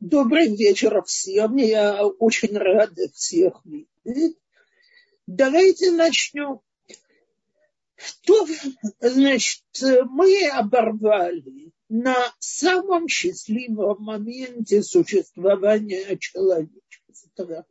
[0.00, 1.56] Добрый вечер всем.
[1.56, 4.38] Я очень рада всех видеть.
[5.26, 6.60] Давайте начнем.
[7.96, 8.46] Что,
[8.98, 9.62] значит,
[10.08, 17.66] мы оборвали на самом счастливом моменте существования человечества.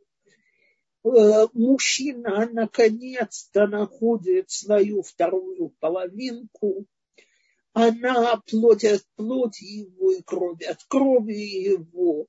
[1.02, 6.86] Э, мужчина наконец-то находит свою вторую половинку–
[7.72, 12.26] она плоть от плоти его и кровь от крови его.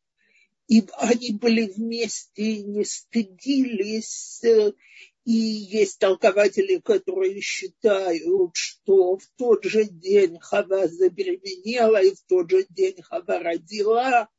[0.68, 4.42] И они были вместе, не стыдились.
[5.24, 12.50] И есть толкователи, которые считают, что в тот же день Хава забеременела, и в тот
[12.50, 14.30] же день Хава родила.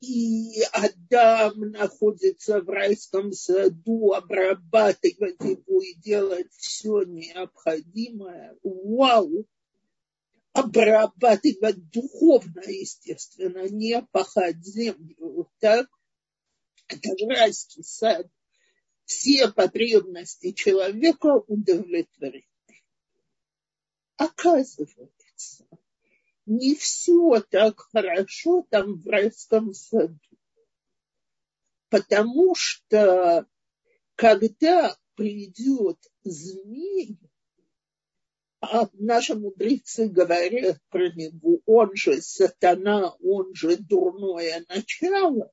[0.00, 8.56] И Адам находится в райском саду, обрабатывать его и делать все необходимое.
[8.62, 9.46] Вау!
[10.52, 15.50] Обрабатывать духовно, естественно, не пахать землю.
[15.58, 15.88] Так?
[16.88, 18.26] Это райский сад.
[19.04, 22.46] Все потребности человека удовлетворены.
[24.16, 25.66] Оказывается,
[26.46, 30.18] не все так хорошо там в райском саду.
[31.88, 33.46] Потому что
[34.14, 37.18] когда придет змей,
[38.60, 45.50] а наши мудрецы говорят про него, он же сатана, он же дурное начало,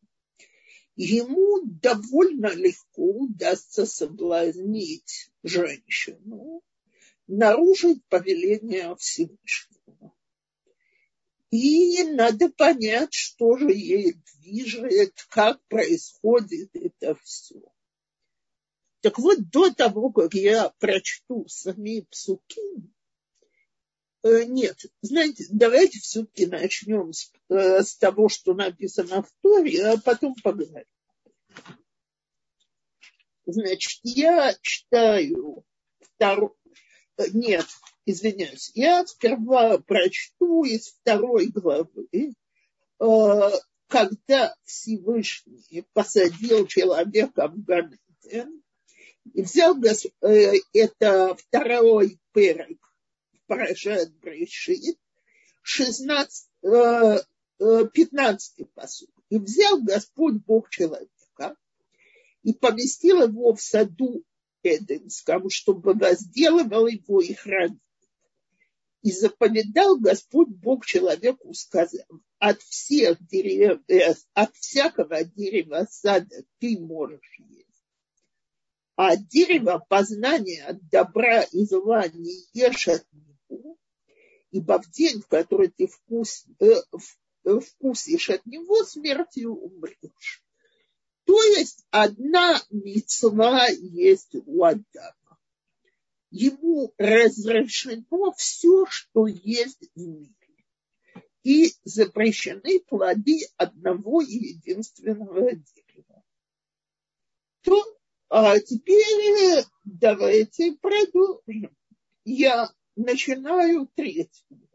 [0.97, 6.61] ему довольно легко удастся соблазнить женщину,
[7.27, 10.13] нарушить повеление Всевышнего.
[11.49, 17.61] И надо понять, что же ей движет, как происходит это все.
[18.99, 22.59] Так вот, до того, как я прочту сами псуки,
[24.23, 30.35] нет, знаете, давайте все-таки начнем с, э, с того, что написано в Торе, а потом
[30.43, 30.85] поговорим.
[33.45, 35.63] Значит, я читаю
[36.01, 36.51] второй...
[37.17, 37.65] Э, нет,
[38.05, 42.33] извиняюсь, я сперва прочту из второй главы,
[43.87, 48.61] когда Всевышний посадил человека в Ганеден,
[49.33, 52.86] и взял это второй перек
[53.47, 54.99] Парашат Брешит,
[55.61, 59.09] 16, 15 посуд.
[59.29, 61.55] И взял Господь Бог человека
[62.43, 64.23] и поместил его в саду
[64.63, 67.79] Эденском, чтобы возделывал его и хранил.
[69.01, 72.05] И заповедал Господь Бог человеку, сказав,
[72.39, 77.67] от всех деревьев, э, от всякого дерева сада ты можешь есть.
[78.95, 83.05] А дерево познания добра и зла не ешь от
[84.51, 86.73] ибо в день, в который ты вкус, э,
[87.43, 90.43] э, вкусишь от него, смертью умрешь.
[91.25, 95.39] То есть одна мецва есть у Адама.
[96.29, 100.33] Ему разрешено все, что есть в мире.
[101.43, 106.23] И запрещены плоды одного единственного дерева.
[107.61, 107.83] То,
[108.29, 111.75] а теперь давайте продолжим.
[112.23, 114.67] Я начинаю третьего.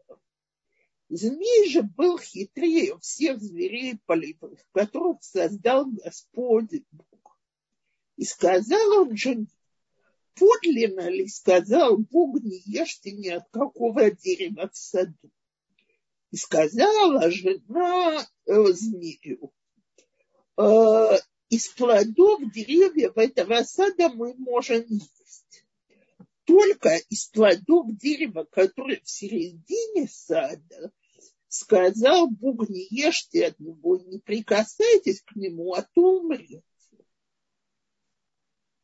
[1.09, 7.37] Змей же был хитрее всех зверей полевых, которых создал Господь Бог.
[8.15, 9.47] И сказал он жене,
[10.33, 15.29] подлинно ли сказал Бог, не ешьте ни от какого дерева в саду.
[16.31, 19.53] И сказала жена э, змею,
[20.57, 21.17] э,
[21.49, 25.42] из плодов деревьев этого сада мы можем есть
[26.53, 30.91] только из плодов дерева, которое в середине сада,
[31.47, 36.61] сказал Бог, не ешьте от него, не прикасайтесь к нему, а то умрете.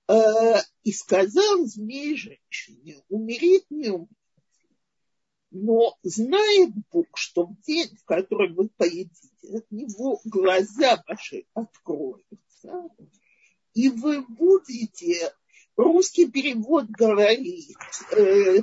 [0.08, 4.16] А, и сказал змей женщине, умереть не умрете.
[5.52, 12.90] Но знает Бог, что в день, в который вы поедите, от него глаза ваши откроются,
[13.76, 15.34] и вы будете
[15.80, 17.78] русский перевод говорит,
[18.12, 18.60] э,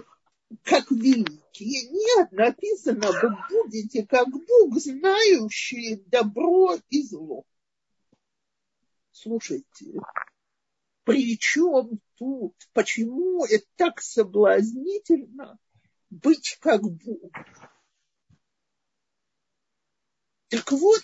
[0.63, 1.91] как великие.
[1.91, 7.45] Нет, написано, вы будете как Бог, знающие добро и зло.
[9.13, 9.99] Слушайте,
[11.05, 15.59] при чем тут, почему это так соблазнительно
[16.11, 17.33] быть как Бог?
[20.49, 21.03] Так вот,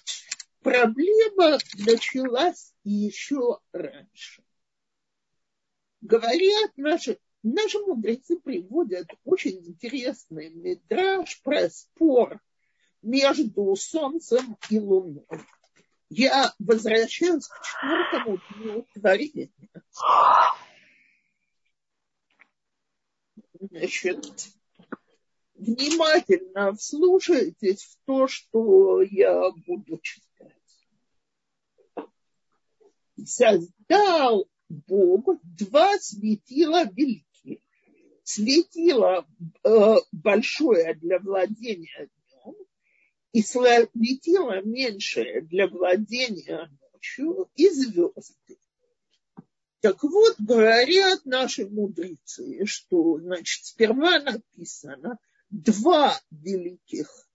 [0.60, 4.44] проблема началась еще раньше
[6.02, 12.40] говорят наши, наши мудрецы приводят очень интересный метраж про спор
[13.00, 15.24] между Солнцем и Луной.
[16.10, 19.50] я возвращаюсь к четвертому дню творения.
[23.60, 24.24] Значит,
[25.54, 30.52] внимательно вслушайтесь в то, что я буду читать.
[33.24, 34.48] Создал
[34.86, 37.60] Бог два светила великие.
[38.24, 39.26] Светило
[39.64, 42.54] э, большое для владения днем
[43.32, 48.58] и светило меньшее для владения ночью и звезды.
[49.80, 55.18] Так вот, говорят наши мудрецы, что, значит, сперва написано
[55.50, 57.26] два великих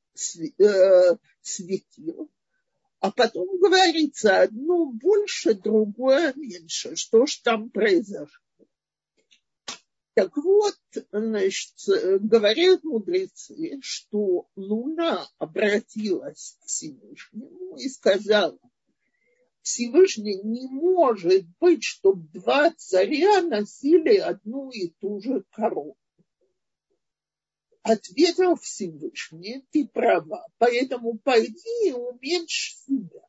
[0.58, 2.32] э, светил,
[3.00, 6.96] а потом говорится одно больше, другое меньше.
[6.96, 8.28] Что ж там произошло?
[10.16, 10.76] Так вот,
[11.12, 11.76] значит,
[12.22, 18.58] говорят мудрецы, что Луна обратилась к Всевышнему и сказала,
[19.62, 25.98] Всевышний не может быть, чтобы два царя носили одну и ту же корову.
[27.88, 33.22] Ответил Всевышний, ты права, поэтому пойди и уменьшь себя.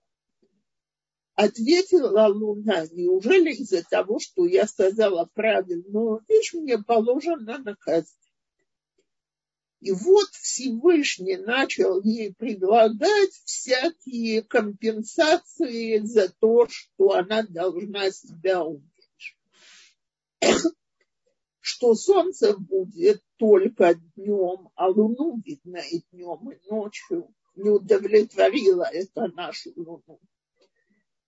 [1.34, 8.12] Ответила Луна, неужели из-за того, что я сказала правильную вещь, мне положено наказать?
[9.78, 19.38] И вот Всевышний начал ей предлагать всякие компенсации за то, что она должна себя уменьшить
[21.60, 27.34] что солнце будет только днем, а луну видно и днем, и ночью.
[27.56, 30.20] Не удовлетворило это нашу луну.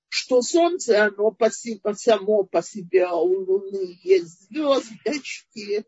[0.08, 5.84] Что солнце, оно по себе, само по себе, а у луны есть звездочки,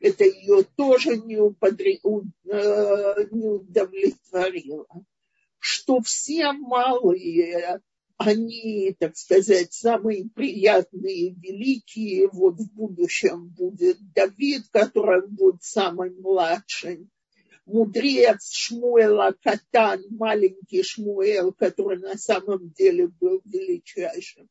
[0.00, 4.86] это ее тоже не, уподри, э, не удовлетворило.
[5.58, 7.80] Что все малые
[8.18, 12.28] они, так сказать, самые приятные, великие.
[12.28, 17.10] Вот в будущем будет Давид, который будет самым младшим.
[17.64, 24.48] Мудрец Шмуэла Катан, маленький Шмуэл, который на самом деле был величайшим.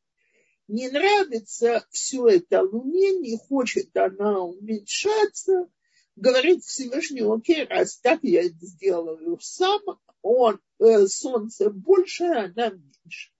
[0.70, 5.70] Не нравится все это Луне, не хочет она уменьшаться.
[6.16, 9.82] Говорит Всевышний, окей, раз так я это сделаю сам,
[10.22, 13.32] он, э, солнце больше, она меньше.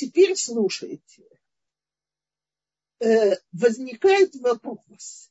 [0.00, 1.28] Теперь слушайте.
[3.00, 5.30] Э, возникает вопрос.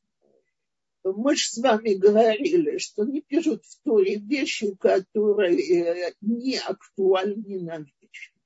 [1.03, 7.79] Мы же с вами говорили, что не пишут в Торе вещи, которые не актуальны на
[7.79, 8.37] вечно.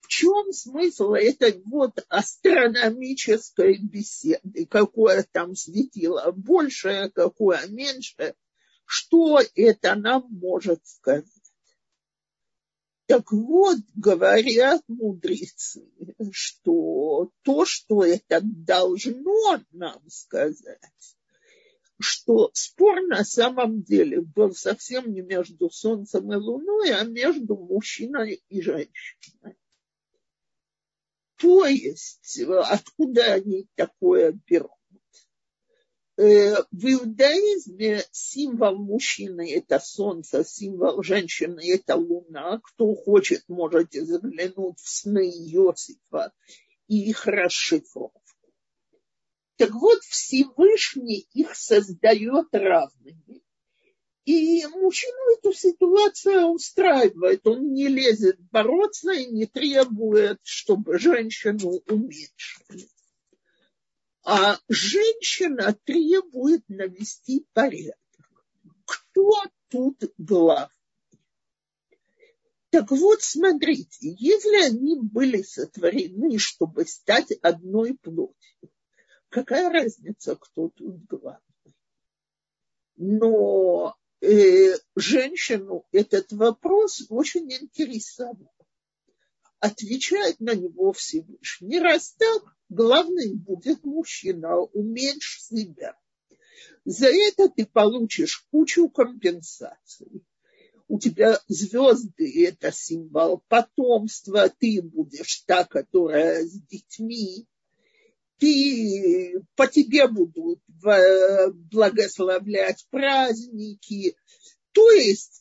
[0.00, 4.66] В чем смысл этой вот астрономической беседы?
[4.66, 8.34] Какое там светило большее, какое меньше?
[8.84, 11.39] Что это нам может сказать?
[13.10, 15.84] Так вот, говорят мудрецы,
[16.30, 21.16] что то, что это должно нам сказать,
[21.98, 28.44] что спор на самом деле был совсем не между Солнцем и Луной, а между мужчиной
[28.48, 29.56] и женщиной.
[31.36, 34.70] То есть, откуда они такое берут?
[36.20, 42.60] Э, в иудаизме символ мужчины– это солнце, символ женщины– это луна.
[42.62, 46.34] Кто хочет, можете заглянуть в сны Иосифа
[46.88, 48.20] и их расшифровку.
[49.56, 53.42] Так вот, Всевышний их создает равными.
[54.26, 57.46] И мужчину эту ситуацию устраивает.
[57.46, 62.90] Он не лезет бороться и не требует, чтобы женщину уменьшили
[64.32, 67.98] а женщина требует навести порядок.
[68.84, 70.70] Кто тут главный?
[72.70, 78.70] Так вот, смотрите, если они были сотворены, чтобы стать одной плотью,
[79.30, 81.74] какая разница, кто тут главный?
[82.94, 88.54] Но э, женщину этот вопрос очень интересовал.
[89.60, 91.78] Отвечает на него Всевышний.
[91.78, 95.96] Раз так, главным будет мужчина, уменьшь себя.
[96.84, 100.24] За это ты получишь кучу компенсаций.
[100.88, 107.46] У тебя звезды– это символ потомства, ты будешь та, которая с детьми,
[108.38, 110.60] ты, по тебе будут
[111.70, 114.16] благословлять праздники.
[114.72, 115.39] То есть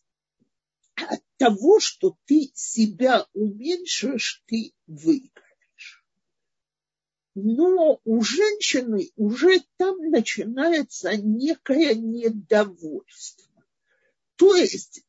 [1.07, 5.49] от того, что ты себя уменьшишь, ты выиграешь
[7.41, 13.65] но у женщины уже там начинается некое недовольство.
[14.35, 15.03] То есть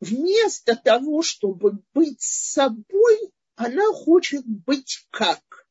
[0.00, 5.66] вместо того, чтобы быть собой, она хочет быть как.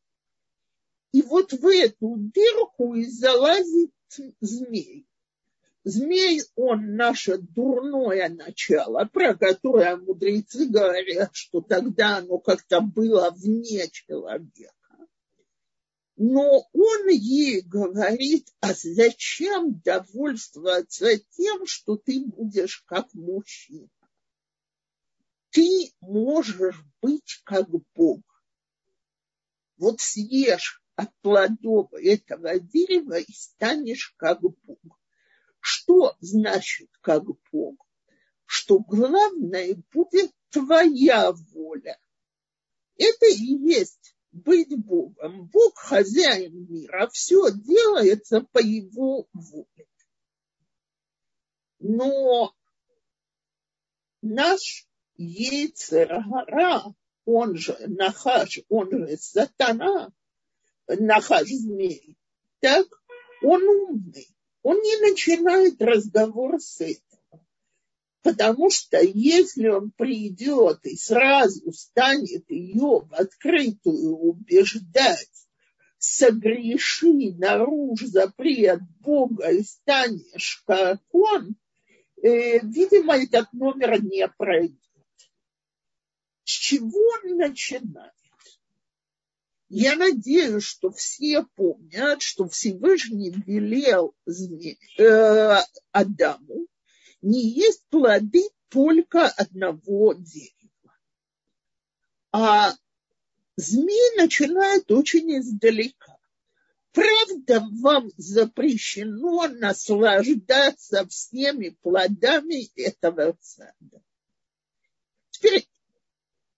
[1.12, 3.94] И вот в эту дырку и залазит
[4.42, 5.08] змей.
[5.86, 13.88] Змей, он наше дурное начало, про которое мудрецы говорят, что тогда оно как-то было вне
[13.92, 14.74] человека.
[16.18, 23.88] Но он ей говорит, а зачем довольствоваться тем, что ты будешь как мужчина?
[25.52, 28.24] Ты можешь быть как Бог.
[29.78, 34.95] Вот съешь от плодов этого дерева и станешь как Бог.
[35.68, 37.88] Что значит как Бог?
[38.46, 42.00] Что главное будет твоя воля.
[42.98, 45.48] Это и есть быть Богом.
[45.48, 49.88] Бог хозяин мира, все делается по его воле.
[51.80, 52.54] Но
[54.22, 56.94] наш Ейцерара,
[57.26, 60.12] он же Нахаш, он же Сатана,
[60.88, 62.20] Нахаш змей,
[62.60, 62.86] так
[63.42, 64.35] он умный
[64.66, 67.46] он не начинает разговор с этого.
[68.24, 75.48] Потому что если он придет и сразу станет ее в открытую убеждать,
[76.00, 81.56] согреши, наружу запрет Бога и станешь как он,
[82.24, 84.80] э, видимо, этот номер не пройдет.
[86.44, 88.15] С чего он начинает?
[89.70, 94.16] Я надеюсь, что все помнят, что Всевышний велел
[95.00, 95.58] э,
[95.92, 96.68] Адаму
[97.22, 100.96] не есть плоды только одного дерева.
[102.32, 102.74] А
[103.56, 106.16] змей начинает очень издалека.
[106.92, 114.04] Правда, вам запрещено наслаждаться всеми плодами этого сада.
[115.32, 115.68] Теперь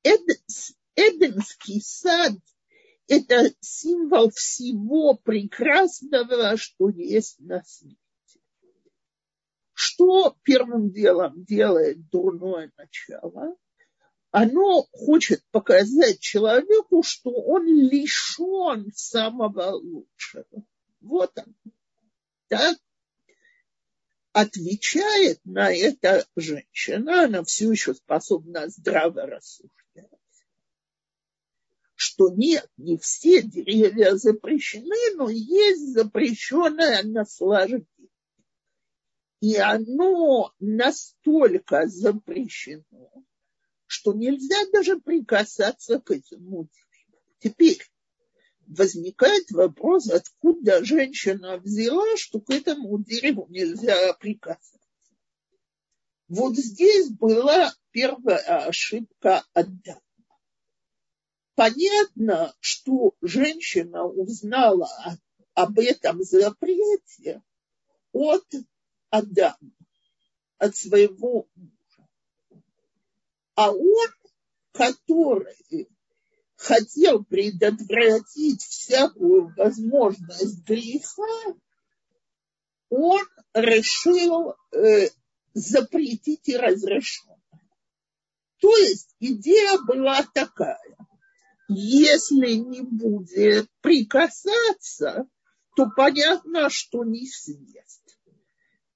[0.03, 2.33] Эденский сад–
[3.07, 7.97] это символ всего прекрасного, что есть на свете.
[9.73, 13.55] Что первым делом делает дурное начало?
[14.31, 20.63] Оно хочет показать человеку, что он лишен самого лучшего.
[20.99, 21.55] Вот он.
[22.49, 22.77] Так
[24.33, 29.76] отвечает на это женщина, она все еще способна здраво рассуждать
[31.98, 37.88] что нет, не все деревья запрещены, но есть запрещенное наслаждение.
[39.42, 43.25] И оно настолько запрещено,
[43.88, 47.20] что нельзя даже прикасаться к этому дереву.
[47.39, 47.84] Теперь
[48.68, 54.77] возникает вопрос, откуда женщина взяла, что к этому дереву нельзя прикасаться.
[56.27, 60.01] Вот здесь была первая ошибка Адама.
[61.57, 64.91] Понятно, что женщина узнала
[65.55, 67.41] об этом запрете
[68.11, 68.45] от
[69.09, 69.57] Адама,
[70.59, 72.61] от своего мужа.
[73.55, 74.07] А он,
[74.71, 75.89] который
[76.57, 81.55] хотел предотвратить всякую возможность греха,
[82.89, 85.09] он решил э,
[85.55, 87.25] запретить и разрешить.
[88.59, 90.76] То есть идея была такая
[91.67, 95.27] если не будет прикасаться,
[95.75, 98.01] то понятно, что не съест.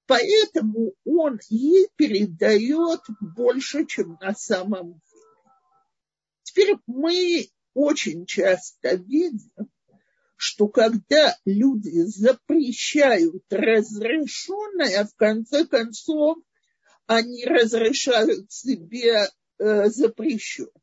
[0.06, 5.22] Поэтому он ей передает больше, чем на самом деле.
[6.42, 9.50] Теперь мы очень часто видим,
[10.36, 16.38] что когда люди запрещают разрешенное, в конце концов
[17.06, 20.81] они разрешают себе э, запрещенное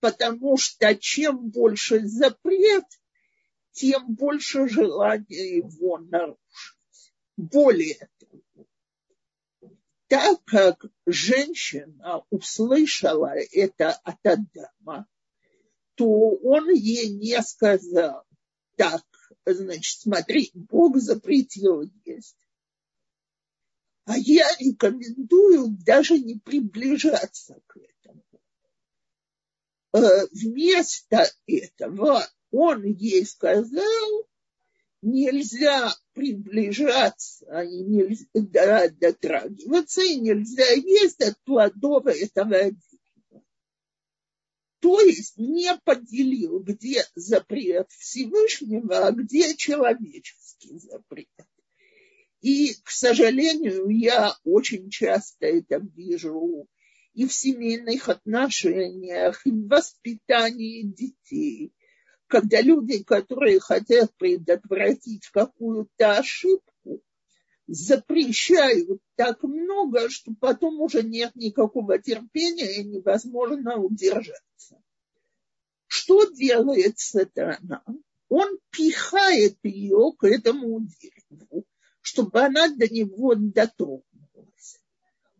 [0.00, 2.84] потому что чем больше запрет,
[3.72, 7.14] тем больше желания его нарушить.
[7.36, 8.66] Более того,
[10.08, 15.06] так как женщина услышала это от Адама,
[15.94, 18.24] то он ей не сказал,
[18.76, 19.04] так,
[19.44, 22.36] значит, смотри, Бог запретил есть.
[24.04, 28.22] А я рекомендую даже не приближаться к этому.
[29.96, 34.28] Э, вместо этого он ей сказал,
[35.00, 43.42] нельзя приближаться и нельзя дотрагиваться, и нельзя есть от плодов этого дерева.
[44.80, 51.28] То есть не поделил, где запрет Всевышнего, а где человеческий запрет.
[52.42, 56.68] И, к сожалению, я очень часто это вижу
[57.16, 61.72] и в семейных отношениях, и в воспитании детей,
[62.26, 67.02] когда люди, которые хотят предотвратить какую-то ошибку,
[67.66, 74.76] запрещают так много, что потом уже нет никакого терпения и невозможно удержаться.
[75.86, 77.82] Что делает сатана?
[78.28, 81.64] Он пихает ее к этому дереву,
[82.02, 84.04] чтобы она до него дотронулась.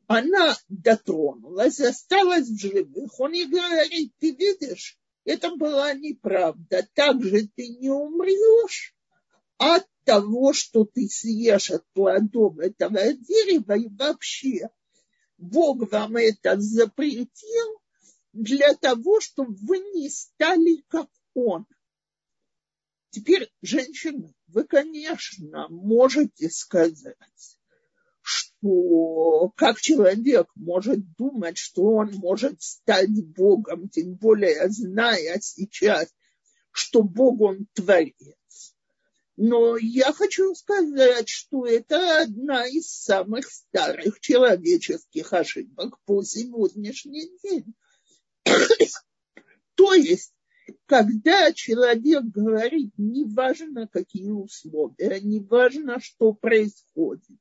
[0.06, 3.18] Она дотронулась, осталась в живых.
[3.18, 6.86] Он ей говорит, ты видишь, это была неправда.
[6.94, 8.94] Так же ты не умрешь
[9.58, 13.76] от того, что ты съешь от плодов этого дерева.
[13.76, 14.70] И вообще
[15.38, 17.80] Бог вам это запретил
[18.32, 21.66] для того, чтобы вы не стали как Он.
[23.10, 27.55] Теперь, женщина, вы, конечно, можете сказать,
[28.66, 36.12] что как человек может думать, что он может стать Богом, тем более зная сейчас,
[36.73, 38.14] что Бог он творец.
[39.37, 47.75] Но я хочу сказать, что это одна из самых старых человеческих ошибок по сегодняшний день.
[49.75, 50.32] То есть,
[50.87, 57.38] когда человек говорит, неважно какие условия, неважно, что происходит,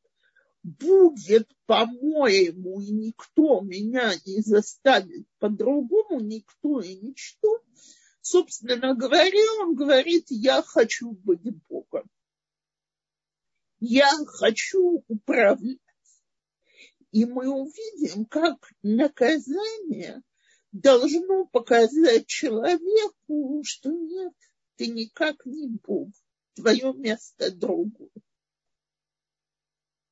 [0.66, 7.62] будет, по-моему, и никто меня не заставит по-другому, никто и ничто.
[8.22, 12.10] Собственно говоря, он говорит, я хочу быть Богом.
[13.80, 15.78] Я хочу управлять.
[17.12, 20.24] И мы увидим, как наказание
[20.72, 24.34] должно показать человеку, что нет,
[24.78, 26.10] ты никак не Бог,
[26.56, 28.10] твое место другое.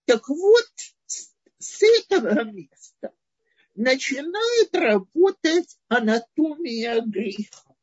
[0.05, 0.72] Так вот,
[1.60, 3.13] с этого места
[3.75, 7.75] начинает работать анатомия греха.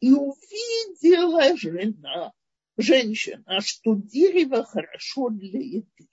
[0.00, 2.32] И увидела жена,
[2.76, 6.08] женщина, что дерево хорошо для еды,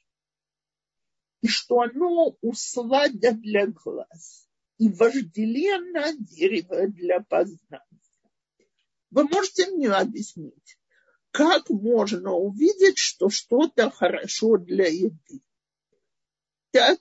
[1.42, 8.02] и что оно услада для глаз, и вожделенно дерево для познания.
[9.10, 10.78] Вы можете мне объяснить,
[11.32, 15.42] как можно увидеть, что что-то хорошо для еды?
[16.72, 17.00] Так,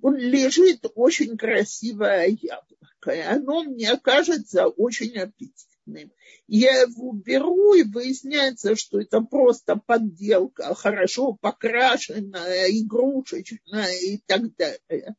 [0.00, 6.12] он лежит очень красивое яблоко, и оно мне кажется очень аппетитным.
[6.46, 15.16] Я его беру, и выясняется, что это просто подделка, хорошо покрашенная, игрушечная и так далее.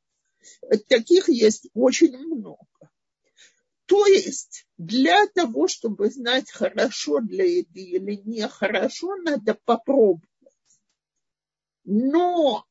[0.88, 2.68] Таких есть очень много.
[3.94, 10.28] То есть для того, чтобы знать, хорошо для еды или нехорошо, надо попробовать.
[11.84, 12.66] Но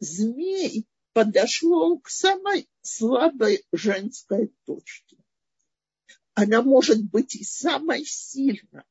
[0.00, 5.16] змей подошел к самой слабой женской точке.
[6.34, 8.84] Она может быть и самой сильной.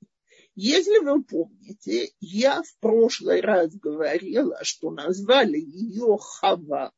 [0.56, 6.94] Если вы помните, я в прошлый раз говорила, что назвали ее Хава,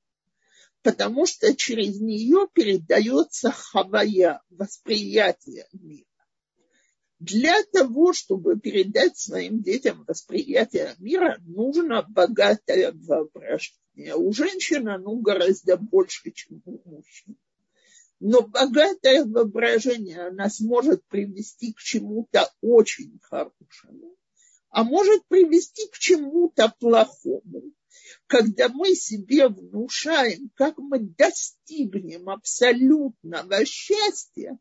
[0.84, 6.06] потому что через нее передается хавая, восприятие мира.
[7.20, 14.16] Для того, чтобы передать своим детям восприятие мира, нужно богатое воображение.
[14.16, 17.36] У женщин оно гораздо больше, чем у мужчин.
[18.20, 24.16] Но богатое воображение она сможет привести к чему-то очень хорошему,
[24.70, 27.72] а может привести к чему-то плохому
[28.28, 34.58] когда мы себе внушаем, как мы достигнем абсолютного счастья,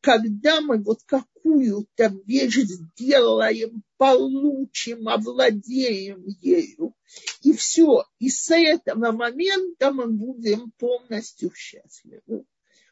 [0.00, 6.94] когда мы вот какую-то вещь сделаем, получим, овладеем ею,
[7.42, 12.44] и все, и с этого момента мы будем полностью счастливы.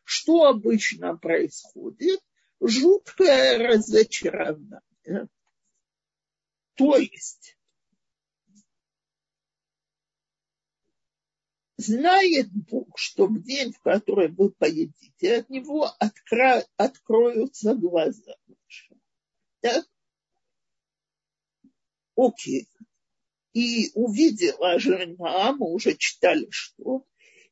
[0.04, 2.20] Что обычно происходит?
[2.60, 5.28] Жуткое разочарование.
[6.74, 7.57] То есть
[11.78, 16.64] знает Бог, что в день, в который вы поедите, от него откро...
[16.76, 18.96] откроются глаза ваши.
[19.60, 19.88] Так?
[22.16, 22.68] Окей.
[23.54, 27.06] И увидела жена, мы уже читали, что,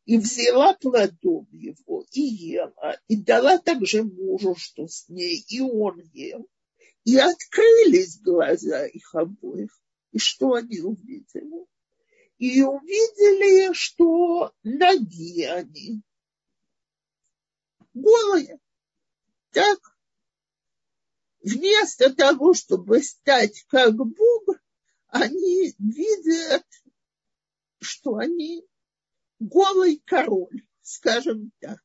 [0.04, 6.00] и взяла плодом его, и ела, и дала также мужу, что с ней, и он
[6.12, 6.48] ел.
[7.04, 9.70] И открылись глаза их обоих.
[10.10, 11.66] И что они увидели?
[12.38, 16.02] И увидели, что ноги они
[17.94, 18.58] голые.
[19.50, 19.78] Так,
[21.42, 24.44] вместо того, чтобы стать как Бог,
[25.08, 26.66] они видят,
[27.80, 28.66] что они
[29.38, 31.80] голый король, скажем так.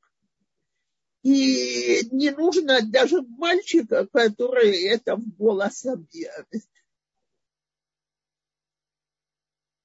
[1.23, 6.67] И не нужно даже мальчика, который это в голос объявит.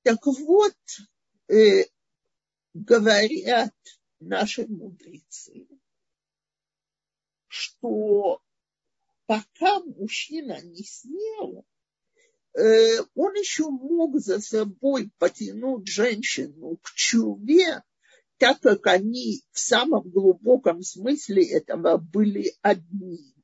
[0.06, 0.76] Так вот,
[1.48, 1.82] э,
[2.74, 3.74] говорят
[4.20, 5.66] наши мудрецы,
[7.48, 8.40] что
[9.26, 11.66] пока мужчина не снял,
[12.54, 17.82] э, он еще мог за собой потянуть женщину к чуве,
[18.38, 23.34] так как они в самом глубоком смысле этого были одни.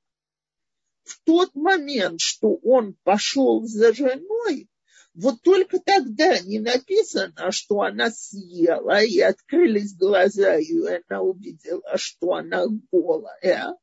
[1.02, 4.68] В тот момент, что он пошел за женой,
[5.14, 12.34] вот только тогда не написано, что она съела, и открылись глаза, и она увидела, что
[12.34, 13.76] она голая.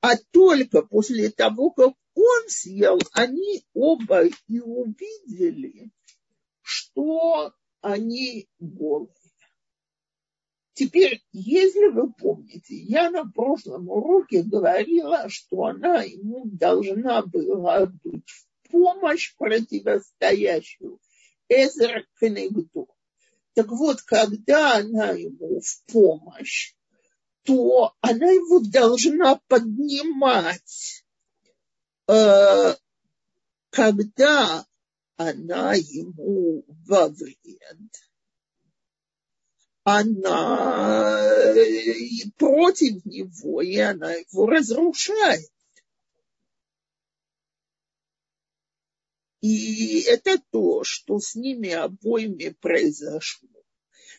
[0.00, 5.90] А только после того, как он съел, они оба и увидели,
[6.62, 9.14] что они голые.
[10.74, 18.28] Теперь, если вы помните, я на прошлом уроке говорила, что она ему должна была быть
[18.28, 20.98] в помощь противостоящую
[21.48, 22.88] Эзер Кенегду.
[23.54, 26.74] Так вот, когда она ему в помощь,
[27.44, 31.04] то она его должна поднимать,
[32.08, 32.74] э,
[33.70, 34.66] когда
[35.16, 37.78] она ему во вред
[39.84, 41.20] она
[41.54, 45.50] э, против него, и она его разрушает.
[49.42, 53.48] И это то, что с ними обоими произошло.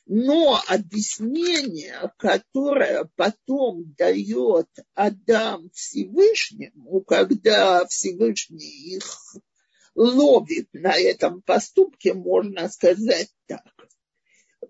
[0.06, 9.38] Но объяснение, которое потом дает Адам Всевышнему, когда Всевышний их
[9.96, 13.64] ловит на этом поступке, можно сказать так.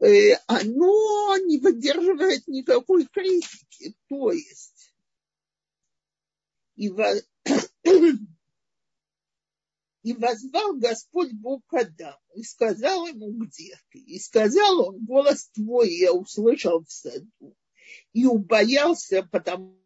[0.01, 3.95] Э, оно не выдерживает никакой критики.
[4.07, 4.93] То есть
[6.75, 7.11] и, во...
[10.03, 13.99] и возвал Господь Бог к Адаму и сказал ему, где ты?
[13.99, 17.55] И сказал он, голос твой я услышал в саду
[18.11, 19.77] и убоялся, потому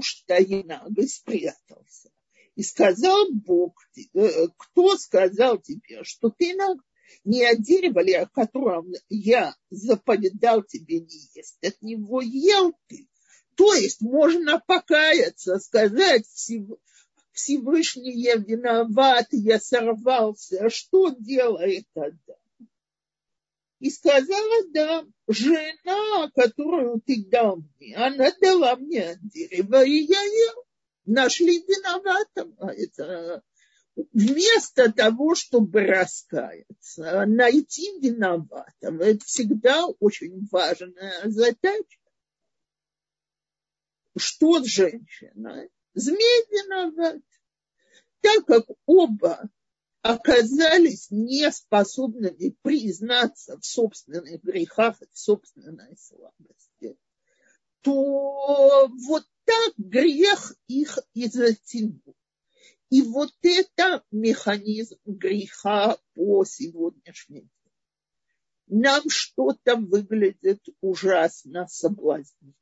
[0.00, 2.10] что я наго спрятался.
[2.56, 3.76] И сказал Бог,
[4.14, 6.78] э, кто сказал тебе, что ты наг?
[7.24, 13.08] не от дерева ли, о котором я заповедал тебе не есть, от него ел ты.
[13.56, 16.26] То есть можно покаяться, сказать
[17.34, 20.70] Всевышний, виноват, я сорвался.
[20.70, 22.38] Что делает Адам?
[23.80, 29.18] И сказала, да, жена, которую ты дал мне, она дала мне от
[29.82, 30.64] и я ел.
[31.06, 32.72] Нашли виноватого.
[32.72, 33.42] Это
[34.12, 41.98] вместо того, чтобы раскаяться, найти виноватого, это всегда очень важная задача.
[44.16, 45.68] Что женщина?
[45.94, 47.22] Змей виноват.
[48.20, 49.48] Так как оба
[50.02, 56.98] оказались неспособными признаться в собственных грехах и в собственной слабости,
[57.80, 62.16] то вот так грех их и затянул.
[62.90, 67.50] И вот это механизм греха по сегодняшний день.
[68.66, 72.54] Нам что-то выглядит ужасно соблазнительно.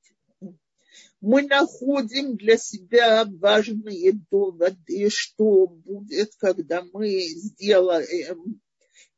[1.21, 8.61] Мы находим для себя важные доводы, что будет, когда мы сделаем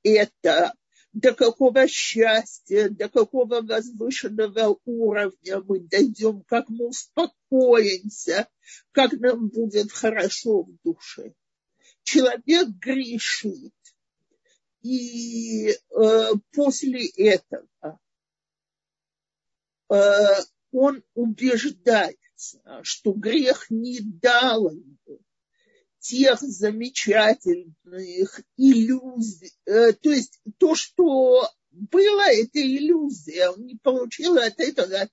[0.03, 0.75] это
[1.15, 8.49] до какого счастья, до какого возвышенного уровня мы дойдем, как мы успокоимся,
[8.91, 11.35] как нам будет хорошо в душе.
[12.03, 13.73] Человек грешит,
[14.83, 17.99] и э, после этого
[19.89, 20.43] э,
[20.75, 25.21] он убеждается, что грех не дал ему
[26.01, 34.61] тех замечательных иллюзий, э, то есть то, что было, это иллюзия, он не получил от
[34.61, 35.09] этого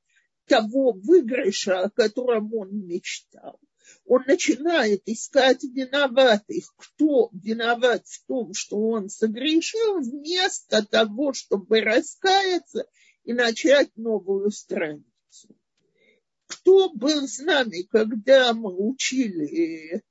[0.48, 3.60] того выигрыша, о котором он мечтал.
[4.06, 12.86] Он начинает искать виноватых, кто виноват в том, что он согрешил, вместо того, чтобы раскаяться
[13.24, 15.11] и начать новую страницу.
[16.48, 20.04] Кто был с нами, когда мы учили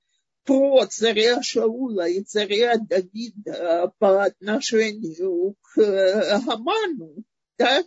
[0.44, 7.24] про царя Шаула и царя Давида по отношению к Хаману,
[7.56, 7.86] так,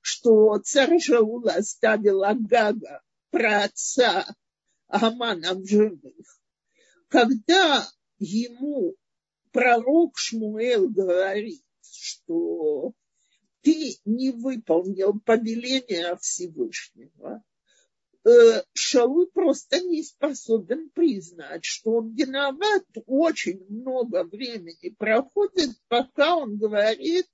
[0.00, 4.26] что царь Шаул оставил Агага, про отца
[4.88, 6.38] Амана в живых.
[7.08, 7.88] Когда
[8.18, 8.94] ему
[9.50, 12.92] пророк Шмуэл говорит, что
[13.62, 17.42] ты не выполнил повеление Всевышнего,
[18.24, 22.84] э, Шаул просто не способен признать, что он виноват.
[23.06, 27.26] Очень много времени проходит, пока он говорит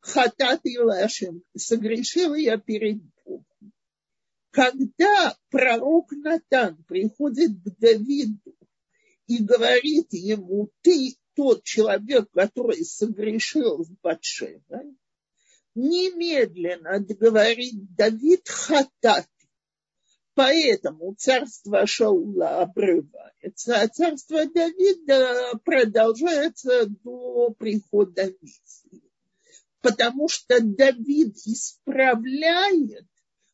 [0.00, 3.72] «Хатат и лашем», согрешил я перед Богом.
[4.50, 8.56] Когда пророк Натан приходит к Давиду
[9.28, 14.96] и говорит ему, ты тот человек, который согрешил с Батшевой,
[15.80, 19.26] немедленно говорит Давид хатат.
[20.34, 29.02] Поэтому царство Шаула обрывается, а царство Давида продолжается до прихода Мессии.
[29.80, 33.06] Потому что Давид исправляет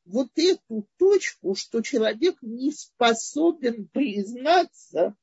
[0.05, 5.17] вот эту точку, что человек не способен признаться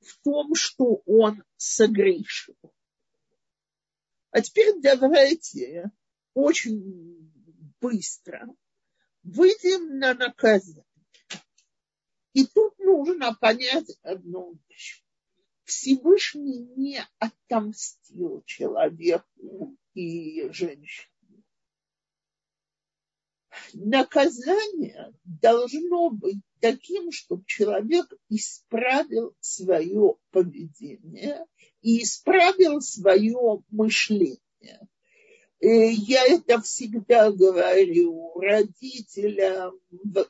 [0.00, 2.56] в том, что он согрешил.
[4.30, 5.90] А теперь давайте
[6.34, 7.32] очень
[7.80, 8.46] быстро
[9.22, 10.84] выйдем на наказание.
[12.32, 15.04] И тут нужно понять одну вещь.
[15.64, 21.08] Всевышний не отомстил человеку и женщине
[23.72, 31.46] наказание должно быть таким, чтобы человек исправил свое поведение
[31.80, 34.88] и исправил свое мышление.
[35.60, 39.78] Я это всегда говорю родителям,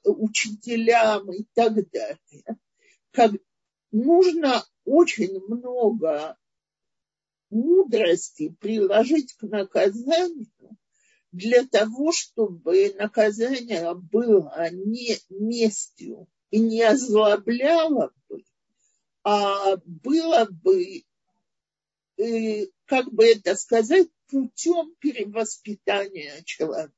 [0.04, 2.56] учителям и так далее.
[3.10, 3.32] Как
[3.90, 6.36] нужно очень много
[7.50, 10.46] мудрости приложить к наказанию,
[11.32, 18.44] для того, чтобы наказание было не местью и не озлобляло бы,
[19.24, 21.04] а было бы,
[22.16, 26.94] э, как бы это сказать, путем перевоспитания человека.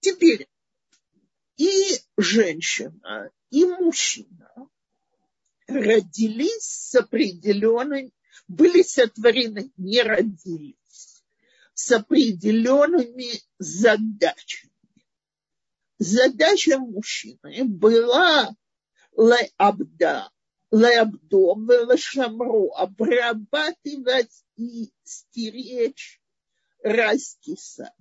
[0.00, 0.48] Теперь
[1.56, 4.50] и женщина, и мужчина
[5.66, 8.12] родились с определенной,
[8.48, 11.22] были сотворены, не родились
[11.74, 14.72] с определенными задачами.
[15.98, 18.54] Задача мужчины была
[19.16, 20.30] леабда,
[20.70, 26.20] леабдо, велешамру, обрабатывать и стеречь
[26.82, 27.94] райский сад.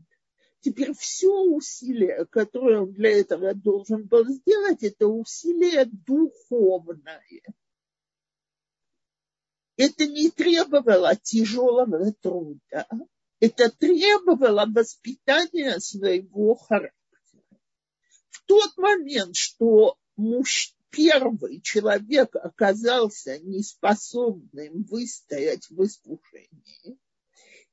[0.62, 7.24] Теперь все усилие, которое он для этого должен был сделать, это усилие духовное.
[9.78, 12.86] Это не требовало тяжелого труда
[13.40, 16.94] это требовало воспитания своего характера.
[18.30, 26.98] В тот момент, что муж, первый человек оказался неспособным выстоять в искушении,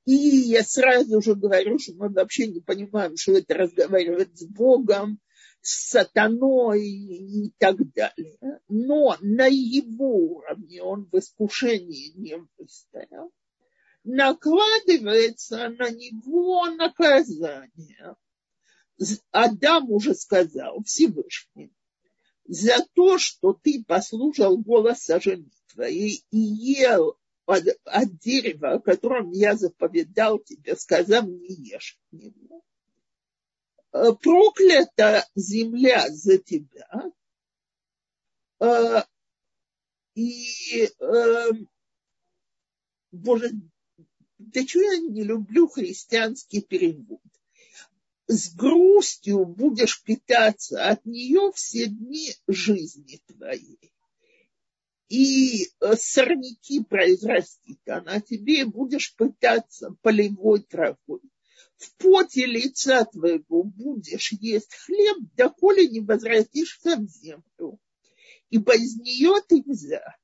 [0.05, 5.21] и я сразу же говорю, что мы вообще не понимаем, что это разговаривать с Богом,
[5.61, 8.39] с сатаной и так далее.
[8.69, 13.33] Но на его уровне он в искушении не выстоял
[14.07, 18.15] накладывается на него наказание.
[19.31, 21.73] Адам уже сказал Всевышний,
[22.49, 29.31] за то, что ты послушал голоса жены твоей и ел от, от дерева, о котором
[29.31, 32.63] я заповедал тебе, сказав, не ешь от него.
[33.93, 37.13] Э, проклята земля за тебя,
[38.61, 39.03] э,
[40.15, 41.51] и э,
[43.13, 43.51] Боже,
[44.39, 47.21] да что я не люблю христианский перевод.
[48.29, 53.93] С грустью будешь питаться от нее все дни жизни твоей.
[55.09, 61.21] И э, сорняки произрастит она тебе, и будешь пытаться полевой травой.
[61.77, 67.79] В поте лица твоего будешь есть хлеб, доколе не возвратишься в землю.
[68.51, 70.19] Ибо из нее ты взят,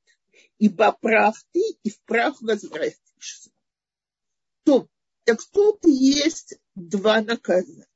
[0.58, 3.50] ибо прах ты, и в прах возвратишься.
[4.64, 4.88] То,
[5.24, 7.86] так тут есть два наказания.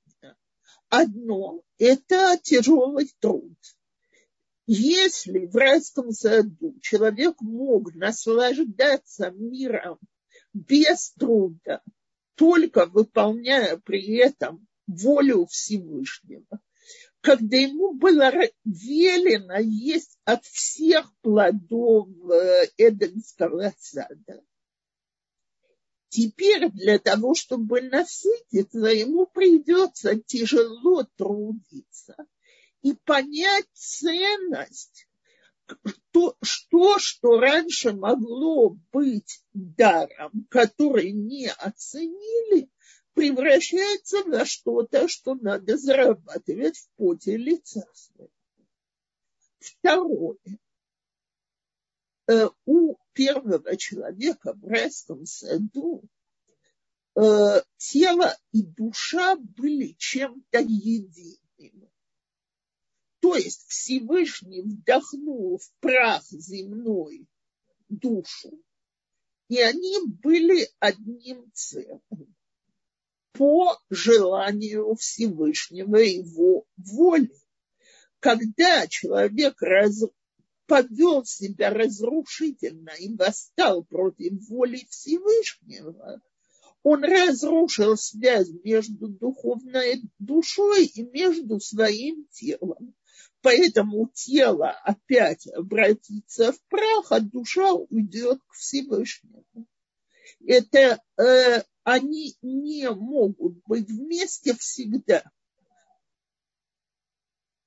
[0.98, 3.58] Одно– это тяжелый труд.
[4.66, 9.98] Если в райском саду человек мог наслаждаться миром
[10.54, 11.82] без труда,
[12.34, 16.60] только выполняя при этом волю Всевышнего,
[17.20, 18.32] когда ему было
[18.64, 24.42] велено есть от всех плодов э, Эденского сада,
[26.08, 32.16] Теперь для того, чтобы насытиться, ему придется тяжело трудиться
[32.82, 35.08] и понять ценность
[36.12, 42.70] то, что, что раньше могло быть даром, который не оценили,
[43.14, 47.84] превращается на что-то, что надо зарабатывать в поте лица.
[49.58, 50.36] Второе.
[52.28, 56.02] Э, у первого человека в райском саду
[57.14, 61.90] э, тело и душа были чем-то единым.
[63.20, 67.26] То есть Всевышний вдохнул в прах земной
[67.88, 68.60] душу,
[69.48, 72.02] и они были одним целым
[73.32, 77.34] по желанию Всевышнего его воли.
[78.18, 80.02] Когда человек раз,
[80.66, 86.20] повел себя разрушительно и восстал против воли Всевышнего,
[86.82, 92.94] он разрушил связь между духовной душой и между своим телом.
[93.42, 99.44] Поэтому тело опять обратится в прах, а душа уйдет к Всевышнему.
[100.44, 105.24] Это э, они не могут быть вместе всегда.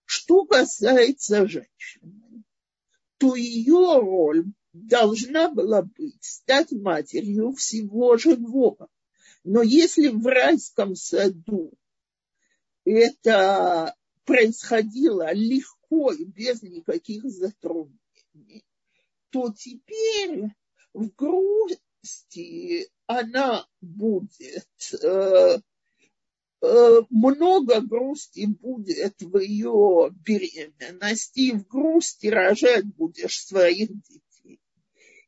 [0.05, 2.28] Что касается женщины,
[3.19, 8.87] то ее роль должна была быть стать матерью всего живого.
[9.43, 11.71] Но если в райском саду
[12.85, 18.63] это происходило легко и без никаких затруднений,
[19.31, 20.45] то теперь
[20.93, 24.67] в грусти она будет,
[25.03, 25.59] э,
[26.61, 34.59] много грусти будет в ее беременности, и в грусти рожать будешь своих детей.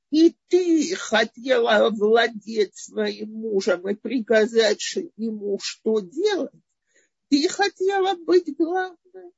[0.10, 4.82] И ты хотела владеть своим мужем и приказать
[5.16, 6.52] ему, что делать,
[7.30, 9.32] ты хотела быть главной.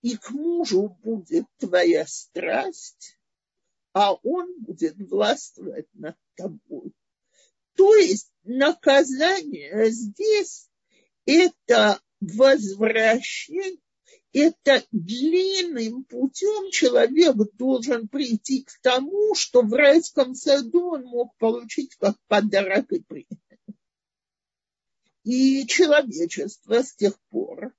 [0.00, 3.18] И к мужу будет твоя страсть,
[3.92, 6.92] а он будет властвовать над тобой.
[7.76, 10.68] То есть наказание здесь
[11.26, 13.78] это возвращение,
[14.32, 21.94] это длинным путем человек должен прийти к тому, что в райском саду он мог получить
[21.96, 23.40] как подарок и принять.
[25.24, 27.74] И человечество с тех пор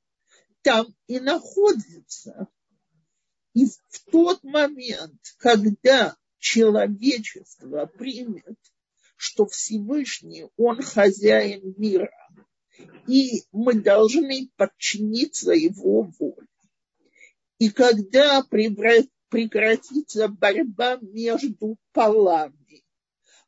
[0.61, 2.47] там и находится.
[3.53, 8.57] И в тот момент, когда человечество примет
[9.17, 12.11] что Всевышний, Он хозяин мира,
[13.07, 16.47] и мы должны подчиниться Его воле.
[17.59, 22.83] И когда прекратится борьба между полами,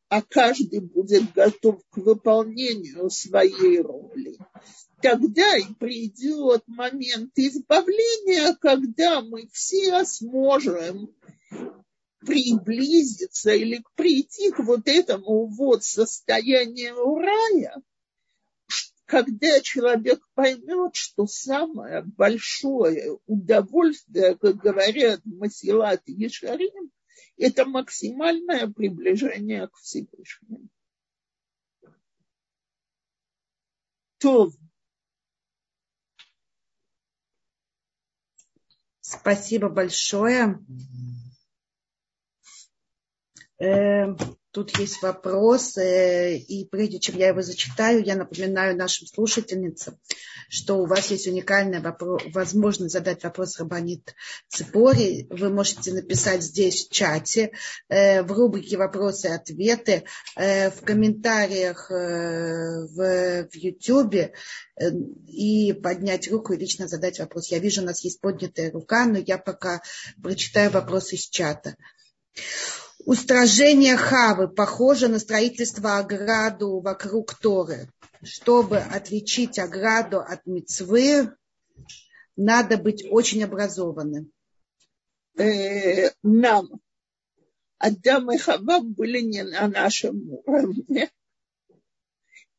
[0.09, 4.37] а каждый будет готов к выполнению своей роли,
[5.03, 11.13] тогда и придет момент избавления, когда мы все сможем
[12.19, 17.81] приблизиться или прийти к вот этому вот состоянию рая,
[19.05, 26.91] когда человек поймет, что самое большое удовольствие, как говорят Масилат и Ешарим,
[27.37, 30.67] это максимальное приближение к Всевышнему.
[34.19, 34.51] То.
[38.99, 40.59] Спасибо большое.
[43.59, 44.17] Эм,
[44.51, 49.99] тут есть вопрос, э, и прежде чем я его зачитаю, я напоминаю нашим слушательницам,
[50.47, 54.15] что у вас есть уникальная вопрос, возможность задать вопрос Рабанит
[54.47, 55.27] Ципори.
[55.29, 57.51] Вы можете написать здесь в чате,
[57.89, 60.05] э, в рубрике «Вопросы и ответы»,
[60.37, 64.31] э, в комментариях в, в YouTube
[65.27, 67.51] и поднять руку и лично задать вопрос.
[67.51, 69.81] Я вижу, у нас есть поднятая рука, но я пока
[70.23, 71.75] прочитаю вопрос из чата.
[73.05, 77.89] Устражение Хавы похоже на строительство ограду вокруг Торы.
[78.21, 81.33] Чтобы отличить ограду от мецвы,
[82.35, 84.31] надо быть очень образованным.
[85.37, 86.67] Э, нам
[87.77, 91.09] Адам и Хава были не на нашем уровне.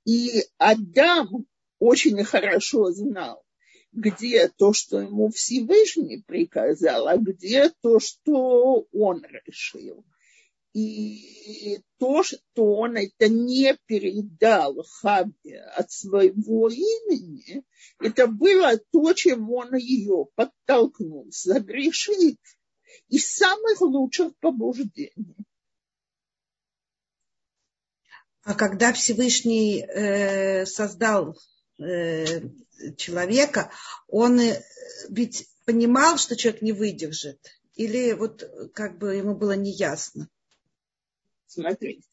[0.06, 1.46] И Адам
[1.78, 3.44] очень хорошо знал,
[3.92, 10.04] где то, что ему Всевышний приказал, а где то, что он решил.
[10.72, 12.38] И то, что
[12.76, 17.64] он это не передал Хаве от своего имени,
[17.98, 22.38] это было то, чем он ее подтолкнул согрешить
[23.08, 25.36] из самых лучших побуждений.
[28.42, 31.36] А когда Всевышний э, создал
[31.78, 32.42] э,
[32.96, 33.70] человека,
[34.08, 34.62] он э,
[35.08, 37.40] ведь понимал, что человек не выдержит
[37.74, 38.42] или вот
[38.72, 40.28] как бы ему было неясно?
[41.50, 42.06] Смотрите.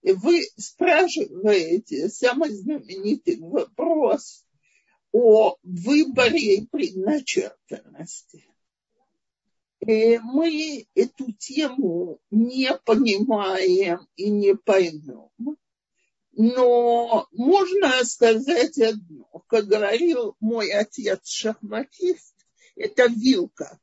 [0.00, 4.46] Вы спрашиваете самый знаменитый вопрос
[5.10, 8.46] о выборе и предначертанности.
[9.80, 15.30] И мы эту тему не понимаем и не поймем.
[16.30, 19.42] Но можно сказать одно.
[19.48, 22.36] Как говорил мой отец шахматист,
[22.76, 23.80] это вилка.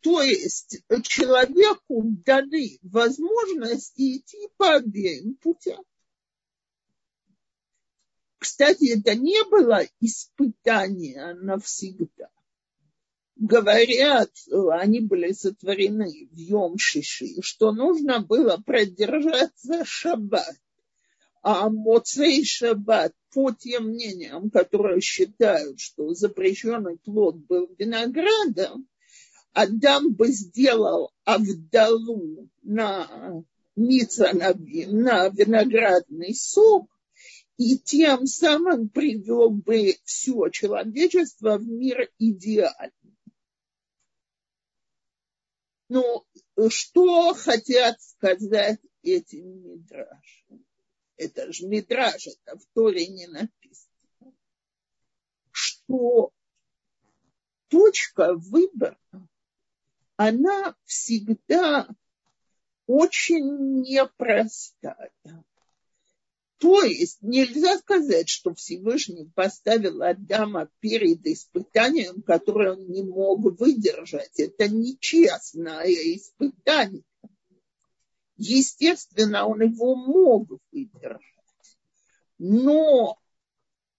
[0.00, 5.82] То есть человеку даны возможности идти по обеим путям.
[8.38, 12.30] Кстати, это не было испытание навсегда.
[13.34, 14.30] Говорят,
[14.72, 20.56] они были сотворены в Йом-Шиши, что нужно было продержаться шаббат.
[21.42, 28.88] А Моцей Шаббат, по тем мнениям, которые считают, что запрещенный плод был виноградом,
[29.60, 33.42] Адам бы сделал Авдалу на
[33.74, 36.88] Ницанавим, на виноградный сок,
[37.56, 43.18] и тем самым привел бы все человечество в мир идеальный.
[45.88, 46.24] Ну,
[46.68, 50.62] что хотят сказать эти мидраши?
[51.16, 54.36] Это же мидраж, это в Торе не написано.
[55.50, 56.30] Что
[57.66, 58.96] точка выбора
[60.18, 61.88] она всегда
[62.88, 65.12] очень непростая.
[66.58, 74.40] То есть нельзя сказать, что Всевышний поставил Адама перед испытанием, которое он не мог выдержать.
[74.40, 77.04] Это нечестное испытание.
[78.36, 81.22] Естественно, он его мог выдержать.
[82.38, 83.20] Но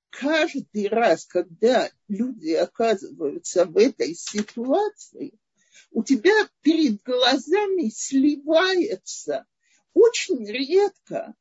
[0.10, 5.40] каждый раз, когда люди оказываются в этой ситуации,
[5.92, 9.46] у тебя перед глазами сливается
[9.94, 11.36] очень редко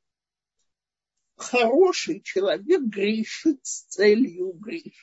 [1.38, 4.94] хороший человек грешит с целью грешить.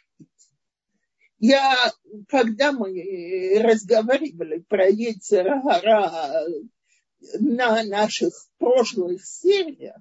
[1.39, 1.91] Я,
[2.27, 6.45] когда мы разговаривали про Ецерагара
[7.39, 9.97] на наших прошлых сериях,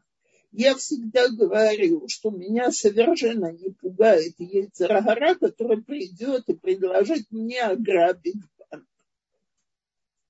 [0.52, 8.36] я всегда говорю, что меня совершенно не пугает Ецерагара, который придет и предложит мне ограбить.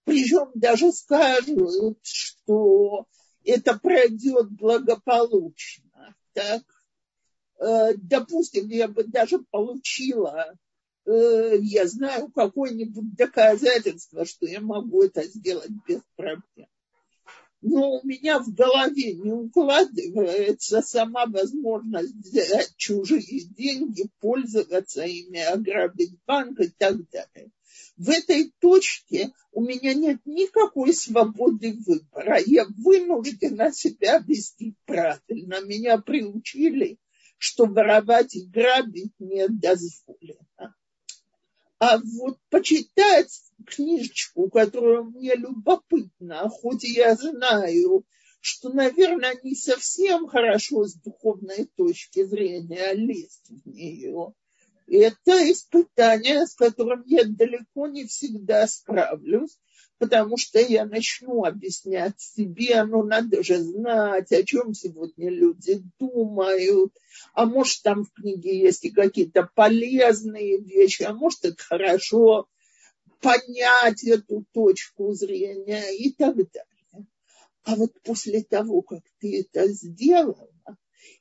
[0.05, 3.07] Причем даже скажут, что
[3.45, 6.15] это пройдет благополучно.
[6.35, 6.63] Так,
[7.59, 10.55] э, допустим, я бы даже получила,
[11.07, 16.69] э, я знаю, какое-нибудь доказательство, что я могу это сделать без проблем.
[17.63, 26.19] Но у меня в голове не укладывается сама возможность взять чужие деньги, пользоваться ими, ограбить
[26.27, 27.51] банк и так далее
[27.97, 32.41] в этой точке у меня нет никакой свободы выбора.
[32.45, 35.61] Я вынуждена себя вести правильно.
[35.65, 36.99] Меня приучили,
[37.39, 40.75] что воровать и грабить не дозволено.
[41.79, 48.05] А вот почитать книжечку, которую мне любопытно, хоть я знаю,
[48.41, 54.35] что, наверное, не совсем хорошо с духовной точки зрения лезть в нее,
[54.87, 59.59] это испытание, с которым я далеко не всегда справлюсь,
[59.99, 66.93] потому что я начну объяснять себе, ну надо же знать, о чем сегодня люди думают,
[67.33, 72.49] а может там в книге есть и какие-то полезные вещи, а может это хорошо
[73.21, 77.07] понять эту точку зрения и так далее.
[77.65, 80.51] А вот после того, как ты это сделал,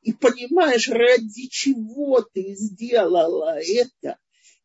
[0.01, 4.17] и понимаешь, ради чего ты сделала это,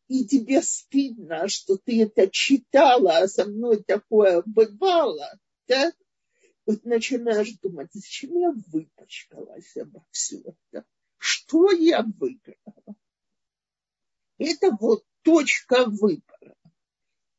[0.07, 5.29] и тебе стыдно, что ты это читала, а со мной такое бывало,
[5.67, 5.93] да?
[6.65, 10.41] Вот начинаешь думать, зачем я выпачкалась обо все
[10.71, 10.85] это?
[11.17, 12.95] Что я выиграла?
[14.37, 16.55] Это вот точка выбора.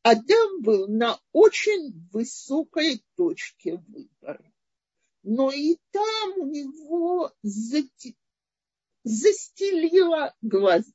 [0.03, 4.51] Адам был на очень высокой точке выбора
[5.23, 7.33] но и там у него
[9.03, 10.91] застелило глаза.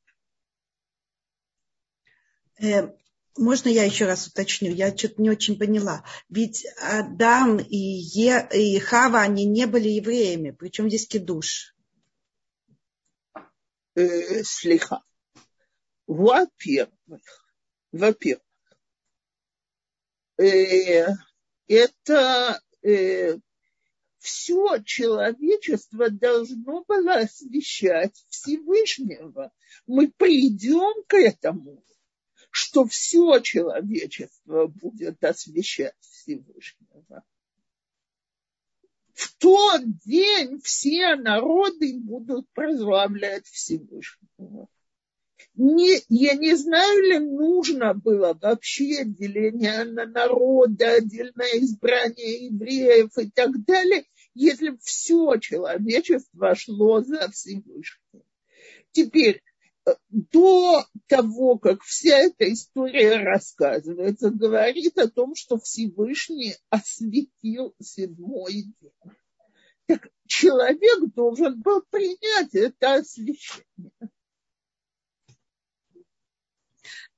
[2.59, 2.93] Э,
[3.37, 4.71] можно я еще раз уточню?
[4.71, 6.05] Я что-то не очень поняла.
[6.29, 10.51] Ведь Адам и, е, и Хава, они не были евреями.
[10.51, 11.75] Причем здесь кидуш?
[13.95, 15.03] Э, слегка.
[16.07, 17.21] Во-первых,
[17.91, 18.43] во-первых,
[20.37, 21.07] э,
[21.67, 23.37] это э,
[24.25, 29.51] все человечество должно было освещать Всевышнего.
[29.85, 31.83] Мы придем к этому,
[32.49, 37.23] что все человечество будет освещать Всевышнего.
[39.13, 44.67] В тот день все народы будут прославлять Всевышнего
[45.55, 53.29] не, я не знаю ли нужно было вообще деление на народы, отдельное избрание евреев и
[53.31, 54.05] так далее,
[54.35, 58.23] если все человечество шло за Всевышним.
[58.91, 59.41] Теперь,
[59.85, 68.53] э, до того, как вся эта история рассказывается, говорит о том, что Всевышний осветил седьмой
[68.53, 68.91] день.
[69.87, 73.91] Так человек должен был принять это освещение.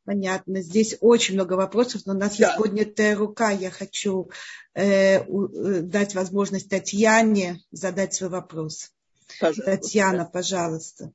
[0.08, 0.62] Понятно.
[0.62, 2.48] Здесь очень много вопросов, но у нас да.
[2.48, 3.52] есть поднятая рука.
[3.52, 4.32] Я хочу
[4.74, 8.94] э, э, дать возможность Татьяне задать свой вопрос.
[9.42, 9.66] Пожалуйста.
[9.66, 11.12] Татьяна, пожалуйста.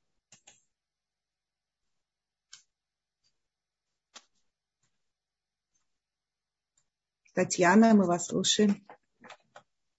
[7.33, 8.87] Татьяна, мы вас слушаем.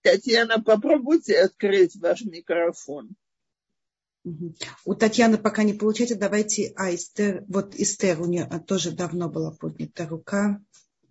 [0.04, 3.16] Татьяна, попробуйте открыть ваш микрофон.
[4.86, 6.18] У Татьяны пока не получается.
[6.18, 10.60] Давайте, а Эстер, вот Эстер, у нее тоже давно была поднята рука.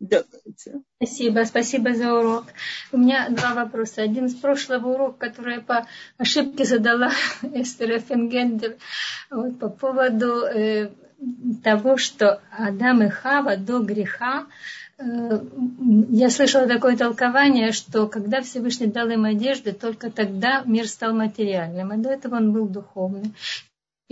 [0.01, 0.83] Давайте.
[0.97, 2.47] Спасибо, спасибо за урок.
[2.91, 4.03] У меня два вопроса.
[4.03, 5.87] Один из прошлого урока, который я по
[6.19, 8.79] ошибке задала Эстер Фенгендер
[9.31, 10.91] вот, по поводу э,
[11.63, 14.49] того, что Адам и Хава до греха Э,
[14.99, 21.91] я слышала такое толкование, что когда Всевышний дал им одежды, только тогда мир стал материальным,
[21.91, 23.35] а до этого он был духовным.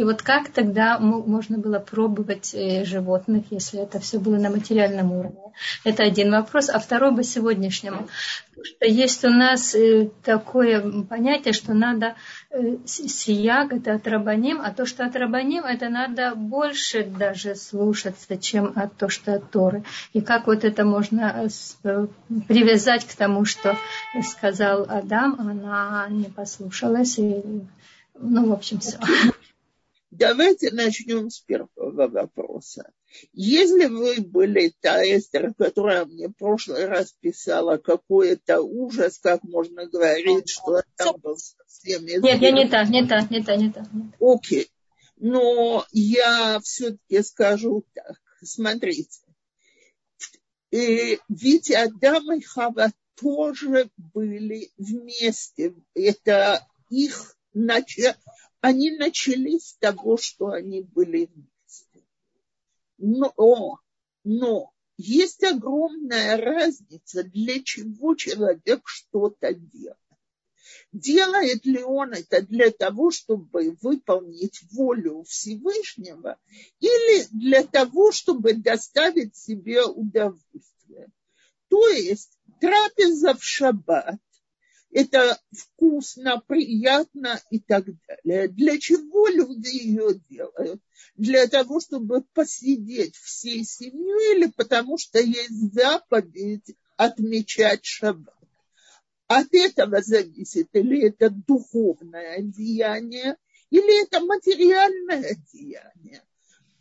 [0.01, 5.13] И вот как тогда можно было пробовать э, животных, если это все было на материальном
[5.13, 5.53] уровне?
[5.85, 6.71] Это один вопрос.
[6.71, 8.09] А второй бы сегодняшнему.
[8.63, 12.15] Что есть у нас э, такое понятие, что надо
[12.49, 18.39] э, сияг, это от рабаним, а то, что от рабаним, это надо больше даже слушаться,
[18.39, 19.85] чем от то, что от Торы.
[20.15, 21.47] И как вот это можно
[22.49, 23.77] привязать к тому, что
[24.23, 27.19] сказал Адам, она не послушалась.
[27.19, 27.43] И,
[28.19, 28.97] ну, в общем, все.
[30.21, 32.93] Давайте начнем с первого вопроса.
[33.33, 39.43] Если вы были та Эстер, которая мне в прошлый раз писала, какой это ужас, как
[39.45, 42.05] можно говорить, что там был совсем...
[42.05, 43.87] Нет, я не та, не та, не та, не та.
[44.21, 44.71] Окей.
[45.17, 48.21] Но я все-таки скажу так.
[48.43, 49.23] Смотрите.
[50.71, 55.75] И ведь Адам и Хава тоже были вместе.
[55.95, 58.17] Это их начало
[58.61, 62.05] они начали с того, что они были вместе.
[62.99, 63.81] Но,
[64.25, 69.97] но есть огромная разница, для чего человек что-то делает.
[70.93, 76.39] Делает ли он это для того, чтобы выполнить волю Всевышнего,
[76.81, 81.09] или для того, чтобы доставить себе удовольствие?
[81.69, 84.21] То есть трапеза в шаббат
[84.93, 88.49] это вкусно, приятно и так далее.
[88.49, 90.81] Для чего люди ее делают?
[91.17, 98.35] Для того, чтобы посидеть всей семьей или потому что есть заповедь отмечать шаббат?
[99.29, 103.37] От этого зависит, или это духовное деяние,
[103.71, 106.23] или это материальное деяние.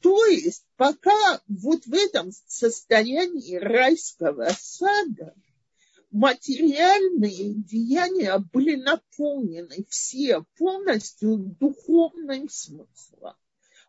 [0.02, 5.36] То есть пока вот в этом состоянии райского сада–
[6.12, 13.36] материальные деяния были наполнены все полностью духовным смыслом.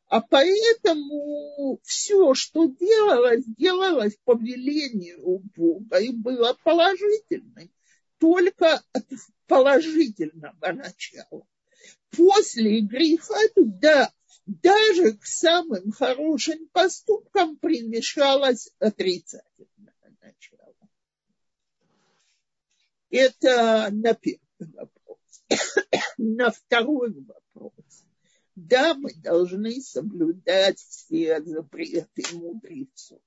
[0.06, 7.70] А поэтому все, что делалось, делалось по велению Бога и было положительным,
[8.18, 9.06] только от
[9.46, 11.46] положительного начала.
[12.10, 14.12] После греха, да,
[14.46, 19.94] даже к самым хорошим поступкам примешалось отрицательное.
[23.10, 25.18] Это на первый вопрос.
[26.18, 28.04] на второй вопрос.
[28.54, 33.20] Да, мы должны соблюдать все запреты мудрецов.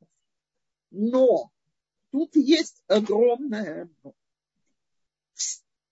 [0.91, 1.51] Но
[2.11, 4.13] тут есть огромное но.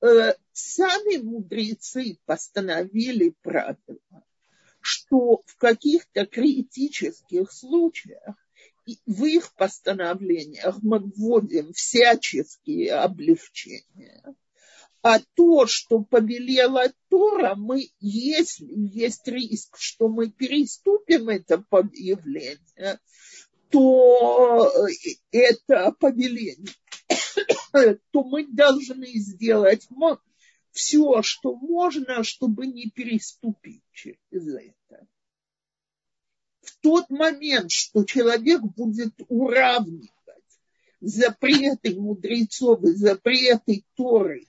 [0.03, 4.23] Э, сами мудрецы постановили правило,
[4.79, 8.35] что в каких-то критических случаях
[9.05, 14.23] в их постановлениях мы вводим всяческие облегчения.
[15.03, 22.99] А то, что повелела Тора, мы, если есть риск, что мы переступим это повеление,
[23.69, 24.71] то
[25.31, 26.71] это повеление,
[28.11, 29.87] то мы должны сделать
[30.71, 35.07] все, что можно, чтобы не переступить через это.
[36.61, 40.11] В тот момент, что человек будет уравнивать
[40.99, 44.45] запреты мудрецов и запреты Торы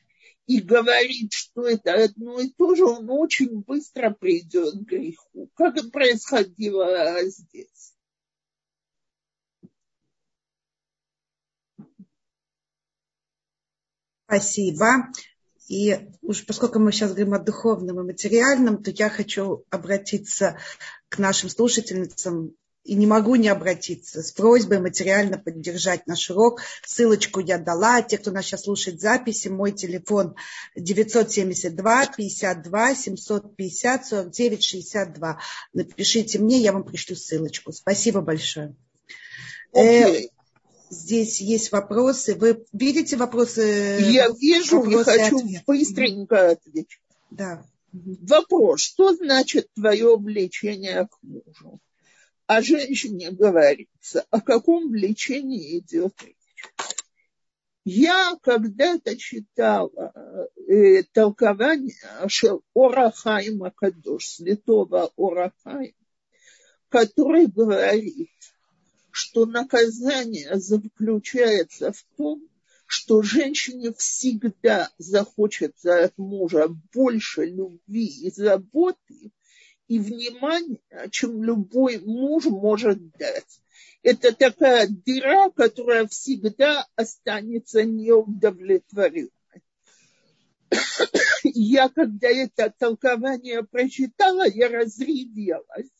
[0.46, 5.50] и говорит, что это одно и то же, он очень быстро придет к греху.
[5.54, 7.94] Как это происходило здесь?
[14.26, 15.12] Спасибо.
[15.72, 20.58] И уж поскольку мы сейчас говорим о духовном и материальном, то я хочу обратиться
[21.08, 22.54] к нашим слушательницам
[22.84, 26.60] и не могу не обратиться с просьбой материально поддержать наш урок.
[26.84, 28.02] Ссылочку я дала.
[28.02, 30.34] Те, кто нас сейчас слушает записи, мой телефон
[30.76, 35.40] 972 52 750 49 62.
[35.72, 37.72] Напишите мне, я вам пришлю ссылочку.
[37.72, 38.76] Спасибо большое.
[39.74, 40.28] Okay.
[40.92, 42.34] Здесь есть вопросы.
[42.34, 43.98] Вы видите вопросы?
[44.10, 45.62] Я вижу, вопросы я хочу ответ.
[45.66, 47.00] быстренько ответить.
[47.30, 47.64] Да.
[47.92, 48.80] Вопрос.
[48.80, 51.80] Что значит твое влечение к мужу?
[52.46, 56.36] о женщине говорится, о каком влечении идет речь.
[57.84, 60.12] Я когда-то читала
[60.68, 61.96] э, толкование
[62.74, 65.94] Орахайма Кадош, святого Орахайма,
[66.88, 68.30] который говорит,
[69.12, 72.48] что наказание заключается в том,
[72.86, 79.32] что женщине всегда захочется от мужа больше любви и заботы,
[79.86, 83.60] и внимания, чем любой муж может дать.
[84.02, 89.30] Это такая дыра, которая всегда останется неудовлетворенной.
[91.44, 95.90] Я, когда это толкование прочитала, я разревелась.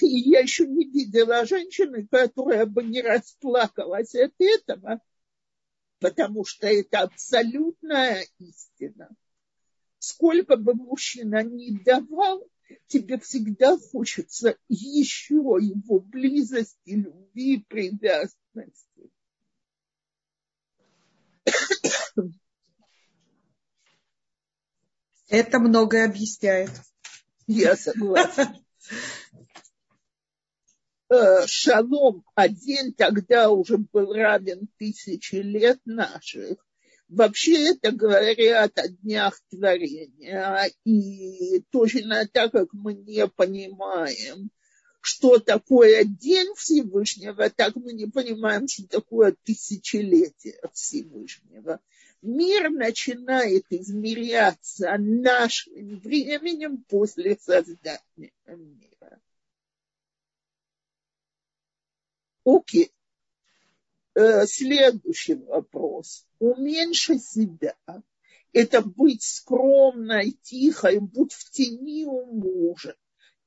[0.00, 5.00] И я еще не видела женщины, которая бы не расплакалась от этого,
[5.98, 9.08] потому что это абсолютная истина
[10.02, 12.44] сколько бы мужчина ни давал,
[12.88, 19.10] тебе всегда хочется еще его близости, любви, привязанности.
[25.28, 26.70] Это многое объясняет.
[27.46, 28.58] Я согласна.
[31.12, 36.56] Э, шалом один тогда уже был равен тысячи лет наших.
[37.08, 40.70] Вообще это говорят о днях творения.
[40.86, 44.50] И точно так, как мы не понимаем,
[45.02, 51.80] что такое день Всевышнего, так мы не понимаем, что такое тысячелетие Всевышнего.
[52.22, 58.91] Мир начинает измеряться нашим временем после создания мира.
[62.44, 62.92] Окей.
[64.14, 66.26] Э, следующий вопрос.
[66.38, 67.76] Уменьши себя.
[68.52, 72.94] Это быть скромной, тихой, будь в тени у мужа.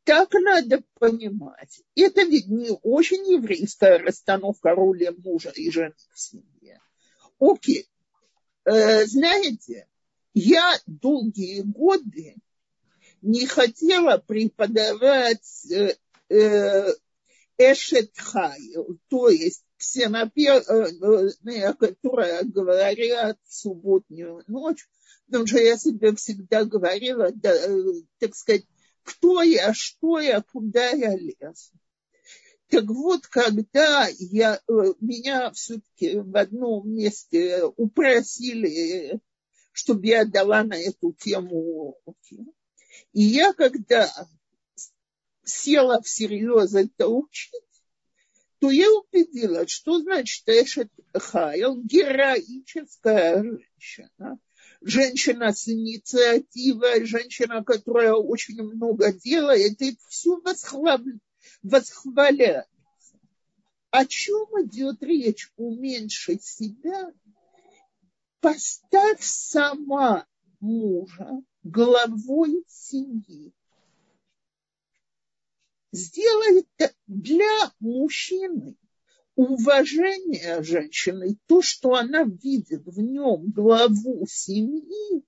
[0.04, 1.82] Так надо понимать.
[1.96, 6.82] Это ведь не очень еврейская расстановка роли мужа и жены в семье.
[7.40, 7.88] Окей.
[8.66, 9.88] Э, знаете,
[10.34, 12.36] я долгие годы
[13.22, 15.72] не хотела преподавать
[16.30, 16.94] э,
[17.58, 24.88] эшетхайл, то есть ксеноперные, которые говорят субботнюю ночь,
[25.26, 27.54] потому что я себе всегда говорила, да,
[28.20, 28.66] так сказать,
[29.04, 31.72] кто я, что я, куда я лез.
[32.70, 34.60] Так вот, когда я,
[35.00, 39.20] меня все-таки в одном месте упросили,
[39.72, 42.46] чтобы я дала на эту тему уроки,
[43.14, 44.10] и я когда
[45.46, 47.52] села всерьез это учить,
[48.60, 54.40] то я убедилась, что значит Эшет Хайл героическая женщина.
[54.82, 60.40] Женщина с инициативой, женщина, которая очень много делает, и все
[61.64, 62.70] восхваляется.
[63.90, 65.52] О чем идет речь?
[65.56, 67.12] Уменьшить себя.
[68.42, 70.28] Поставь сама
[70.60, 73.54] мужа главой семьи
[75.96, 76.68] сделает
[77.08, 78.76] для мужчины.
[79.36, 85.24] Уважение женщины, то, что она видит в нем главу семьи,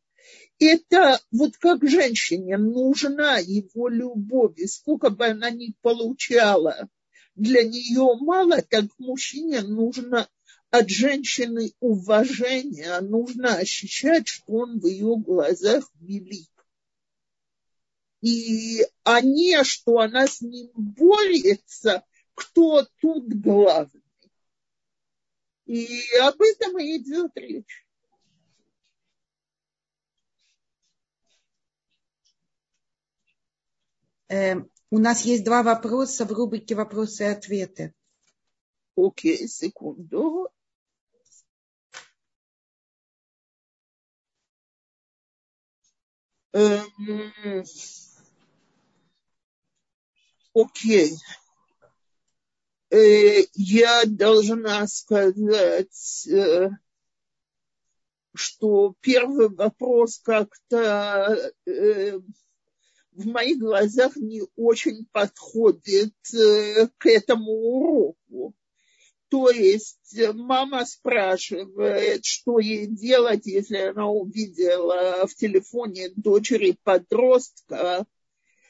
[0.59, 6.89] это вот как женщине нужна его любовь, и сколько бы она ни получала,
[7.35, 10.27] для нее мало, так мужчине нужно
[10.69, 16.49] от женщины уважение, нужно ощущать, что он в ее глазах велик
[18.27, 18.85] и
[19.23, 22.03] не, что она с ним борется,
[22.33, 24.03] кто тут главный.
[25.65, 27.85] И об этом и идет речь.
[34.27, 37.93] Эм, У нас есть два вопроса в рубрике «Вопросы и ответы».
[38.97, 40.49] Окей, секунду.
[46.51, 47.63] Эм,
[50.61, 51.17] окей.
[52.89, 56.69] Э, я должна сказать, э,
[58.33, 62.19] что первый вопрос как-то э,
[63.11, 68.53] в моих глазах не очень подходит к этому уроку.
[69.29, 78.05] То есть мама спрашивает, что ей делать, если она увидела в телефоне дочери подростка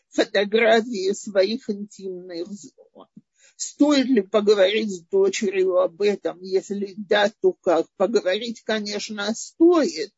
[0.10, 3.08] фотографии своих интимных зон.
[3.56, 6.42] Стоит ли поговорить с дочерью об этом?
[6.42, 7.88] Если да, то как?
[7.98, 10.12] Поговорить, конечно, стоит,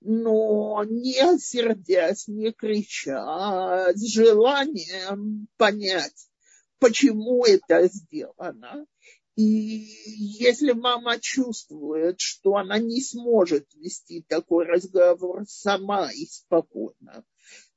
[0.00, 6.28] но не сердясь, не крича, а с желанием понять,
[6.78, 8.86] почему это сделано.
[9.36, 9.42] И
[10.16, 17.24] если мама чувствует, что она не сможет вести такой разговор сама и спокойно,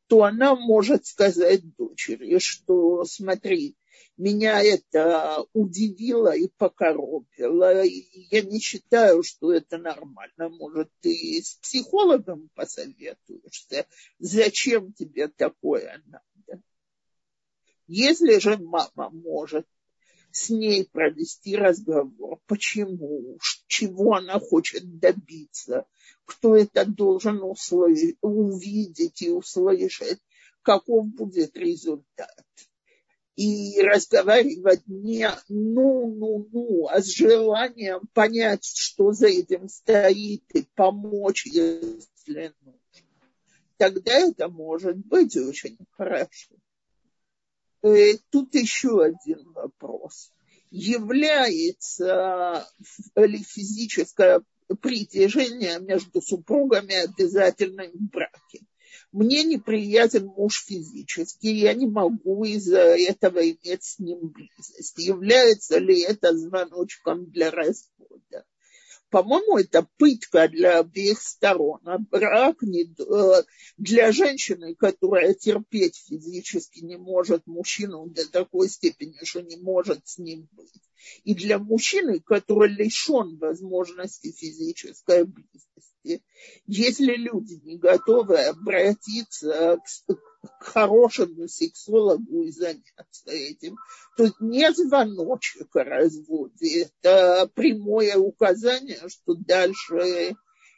[0.07, 3.75] то она может сказать дочери, что смотри,
[4.17, 7.83] меня это удивило и покоробило.
[7.83, 10.49] Я не считаю, что это нормально.
[10.49, 13.87] Может, ты с психологом посоветуешься?
[14.19, 16.61] Зачем тебе такое надо?
[17.87, 19.67] Если же мама может
[20.33, 22.39] с ней провести разговор.
[22.47, 23.37] Почему?
[23.67, 25.85] Чего она хочет добиться?
[26.25, 30.19] Кто это должен услышать, увидеть и услышать?
[30.63, 32.43] Каков будет результат?
[33.35, 42.53] И разговаривать не ну-ну-ну, а с желанием понять, что за этим стоит, и помочь, если
[42.61, 42.79] нужно.
[43.77, 46.55] Тогда это может быть очень хорошо.
[47.83, 50.31] Э, тут еще один вопрос.
[50.71, 52.65] Является
[53.15, 54.41] ли физическое
[54.81, 58.61] притяжение между супругами обязательным в браке?
[59.11, 64.97] Мне неприятен муж физически, я не могу из-за этого иметь с ним близость.
[64.97, 68.45] Является ли это звоночком для развода?
[69.13, 71.79] По-моему, это пытка для обеих сторон.
[71.85, 73.43] А брак не, э,
[73.77, 80.17] для женщины, которая терпеть физически не может мужчину до такой степени, что не может с
[80.17, 80.73] ним быть.
[81.23, 86.23] И для мужчины, который лишен возможности физической близости.
[86.65, 89.77] Если люди не готовы обратиться
[90.07, 90.15] к
[90.59, 93.77] к хорошему сексологу и заняться этим.
[94.17, 100.35] То не звоночек о разводе, это прямое указание, что дальше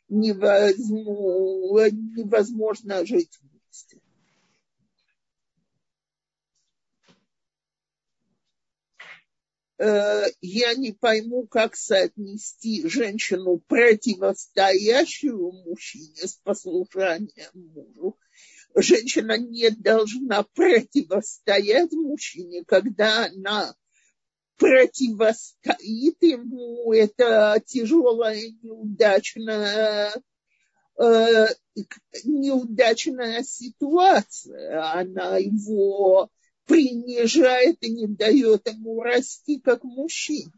[0.07, 4.01] не возьму, невозможно жить вместе.
[9.77, 18.17] Я не пойму, как соотнести женщину, противостоящую мужчине с послушанием мужу,
[18.75, 23.75] женщина не должна противостоять мужчине, когда она
[24.57, 30.13] противостоит ему, это тяжелая, неудачная,
[30.97, 31.47] э,
[32.23, 34.93] неудачная ситуация.
[34.93, 36.29] Она его
[36.65, 40.51] принижает и не дает ему расти как мужчине.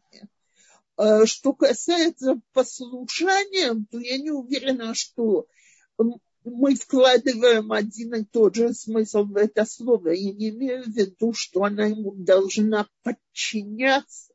[0.98, 5.48] Э, что касается послушания, то я не уверена, что
[6.44, 10.10] мы вкладываем один и тот же смысл в это слово.
[10.10, 14.34] Я не имею в виду, что она ему должна подчиняться.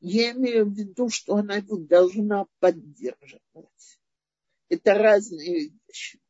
[0.00, 3.98] Я имею в виду, что она его должна поддерживать.
[4.68, 6.20] Это разные вещи.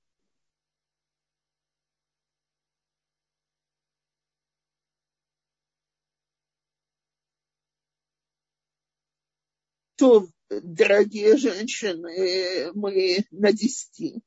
[9.98, 14.22] То, дорогие женщины, мы на десяти.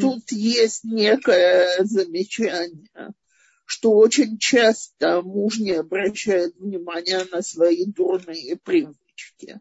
[0.00, 2.88] Тут есть некое замечание,
[3.64, 9.60] что очень часто муж не обращает внимания на свои дурные привычки.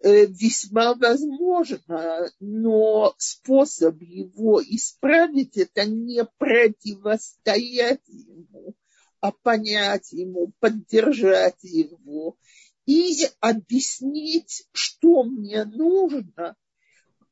[0.00, 8.74] Э, весьма возможно, но способ его исправить это не противостоять ему,
[9.20, 12.36] а понять ему, поддержать его
[12.84, 16.56] и объяснить, что мне нужно,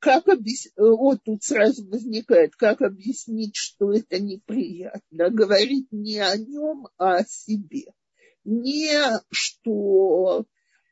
[0.00, 5.30] как объяснить, вот тут сразу возникает, как объяснить, что это неприятно.
[5.30, 7.92] Говорить не о нем, а о себе.
[8.44, 10.46] Не что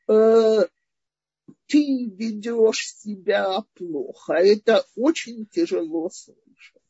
[0.07, 0.65] э,
[1.65, 4.33] ты ведешь себя плохо.
[4.33, 6.81] Это очень тяжело слышать.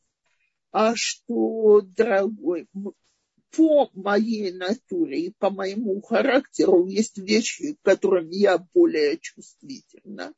[0.72, 2.68] А что, дорогой,
[3.52, 10.34] по моей натуре и по моему характеру есть вещи, к которым я более чувствительна,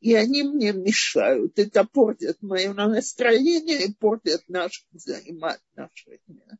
[0.00, 1.58] и они мне мешают.
[1.58, 6.58] Это портит мое настроение и портит наши взаимоотношения.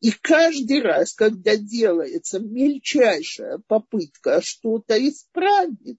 [0.00, 5.98] И каждый раз, когда делается мельчайшая попытка что-то исправить,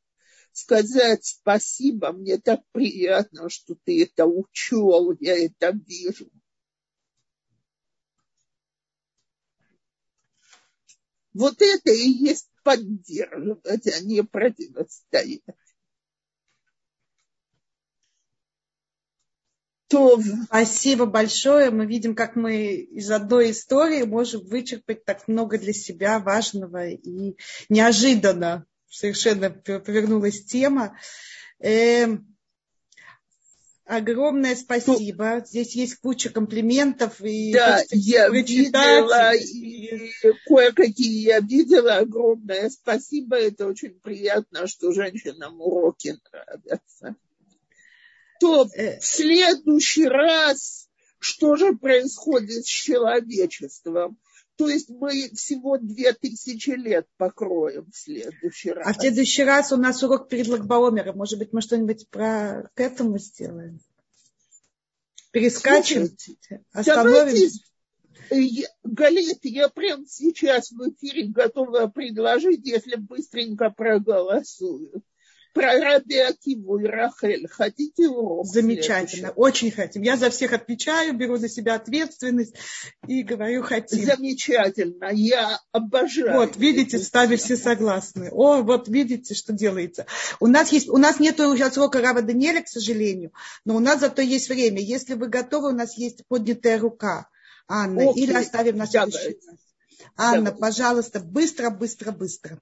[0.54, 6.32] сказать спасибо, мне так приятно, что ты это учел, я это вижу.
[11.38, 15.42] Вот это и есть поддерживать, а не противостоять.
[19.88, 20.20] То...
[20.46, 21.70] Спасибо большое.
[21.70, 27.38] Мы видим, как мы из одной истории можем вычерпать так много для себя важного и
[27.70, 30.98] неожиданно совершенно повернулась тема.
[31.60, 32.37] Эм,
[33.88, 35.42] Огромное спасибо.
[35.46, 37.22] Здесь есть куча комплиментов.
[37.22, 40.12] И да, я видела, и
[40.46, 41.96] кое-какие я видела.
[41.96, 43.38] Огромное спасибо.
[43.38, 47.16] Это очень приятно, что женщинам уроки нравятся.
[48.42, 54.18] То э, в следующий раз что же происходит с человечеством?
[54.58, 58.88] То есть мы всего две тысячи лет покроем в следующий раз.
[58.88, 61.16] А в следующий раз у нас урок перед Лагбаомером.
[61.16, 63.80] Может быть, мы что-нибудь про к этому сделаем?
[65.32, 66.08] Перескачем?
[66.08, 67.60] Слушайте, остановимся?
[68.30, 75.04] Давайте, Галит, я прямо сейчас в эфире готова предложить, если быстренько проголосую
[75.58, 77.48] про Раби Акиву и Рахель.
[77.50, 78.46] Хотите урок?
[78.46, 80.04] Замечательно, очень хотим.
[80.04, 82.54] Я за всех отвечаю, беру на себя ответственность
[83.08, 84.06] и говорю хотим.
[84.06, 86.34] Замечательно, я обожаю.
[86.34, 88.30] Вот, видите, в все согласны.
[88.32, 90.06] О, вот видите, что делается.
[90.40, 93.32] У нас, есть, у нас нет сейчас урока Рава Даниэля, к сожалению,
[93.66, 94.80] но у нас зато есть время.
[94.80, 97.28] Если вы готовы, у нас есть поднятая рука.
[97.68, 98.24] Анна, Окей.
[98.24, 99.60] или оставим на следующий раз.
[100.16, 100.60] Анна, Давай.
[100.60, 102.60] пожалуйста, быстро, быстро, быстро.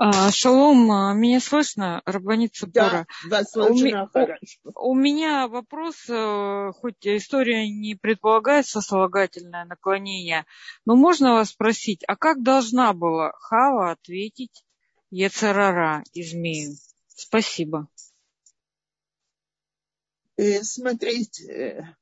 [0.00, 4.60] А, шалом, а, меня слышно, Рабаница Да, вас слышно у, хорошо.
[4.62, 10.46] У, у меня вопрос, э, хоть история не предполагает сослагательное наклонение,
[10.84, 14.64] но можно вас спросить, а как должна была Хава ответить
[15.10, 16.76] Ецарара и змею?
[17.08, 17.88] Спасибо.
[20.36, 21.96] Э, смотрите,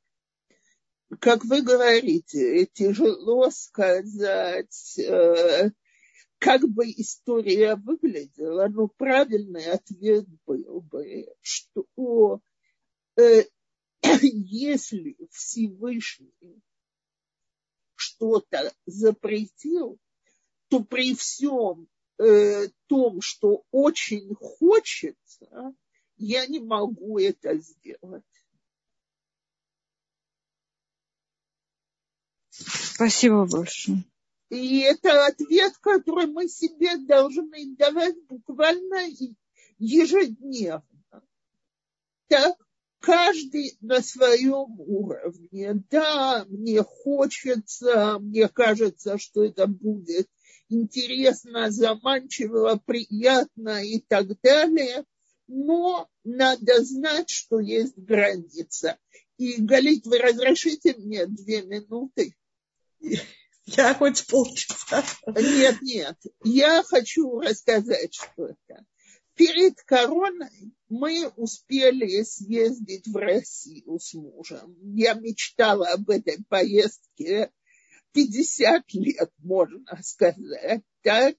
[1.18, 5.70] как вы говорите, тяжело сказать э,
[6.39, 12.41] как бы история выглядела, но правильный ответ был бы, что
[13.16, 13.45] э,
[14.22, 16.62] если Всевышний
[17.95, 19.99] что-то запретил,
[20.68, 25.74] то при всем э, том, что очень хочется,
[26.16, 28.24] я не могу это сделать.
[32.51, 34.05] Спасибо большое.
[34.49, 39.09] И это ответ, который мы себе должны давать буквально
[39.78, 40.82] ежедневно.
[42.28, 42.57] Так,
[43.01, 45.82] каждый на своем уровне.
[45.90, 50.28] Да, мне хочется, мне кажется, что это будет
[50.68, 55.05] интересно, заманчиво, приятно и так далее.
[55.49, 58.99] Но надо знать, что есть граница.
[59.38, 62.34] И, Галит, вы разрешите мне две минуты?
[63.67, 65.05] Я хоть полчаса.
[65.27, 66.17] Нет, нет.
[66.45, 68.87] Я хочу рассказать что-то.
[69.35, 74.77] Перед короной мы успели съездить в Россию с мужем.
[74.95, 77.51] Я мечтала об этой поездке
[78.12, 80.83] 50 лет, можно сказать.
[81.03, 81.37] Так,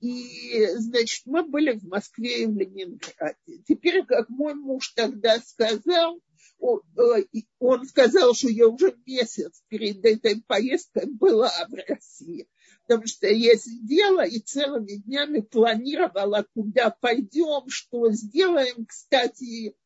[0.00, 3.62] и, значит, мы были в Москве и в Ленинграде.
[3.68, 6.27] Теперь, как мой муж тогда сказал, Э,
[6.58, 12.48] он сказал, что я уже месяц перед этой поездкой была в России,
[12.86, 18.86] потому что я сидела и целыми днями планировала, куда пойдем, что сделаем.
[18.86, 19.76] Кстати,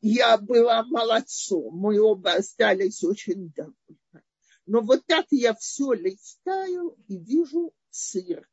[0.00, 4.22] я была молодцом, мы оба остались очень довольны.
[4.66, 8.48] Но вот так я все листаю и вижу цирк.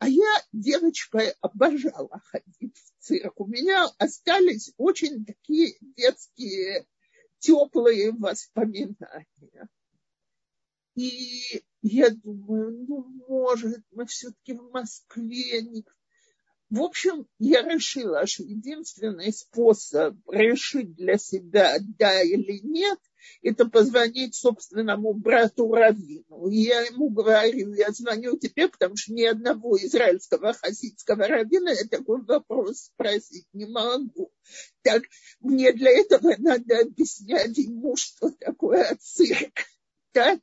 [0.00, 3.38] А я девочкой обожала ходить в цирк.
[3.38, 6.86] У меня остались очень такие детские
[7.38, 9.68] теплые воспоминания.
[10.94, 15.62] И я думаю, ну, может, мы все-таки в Москве.
[16.70, 22.98] В общем, я решила, что единственный способ решить для себя, да или нет,
[23.42, 26.48] это позвонить собственному брату Равину.
[26.48, 31.84] И я ему говорю, я звоню тебе, потому что ни одного израильского хасидского равина я
[31.88, 34.32] такой вопрос спросить не могу.
[34.82, 35.02] Так
[35.40, 39.52] мне для этого надо объяснять ему, что такое цирк.
[40.12, 40.40] Так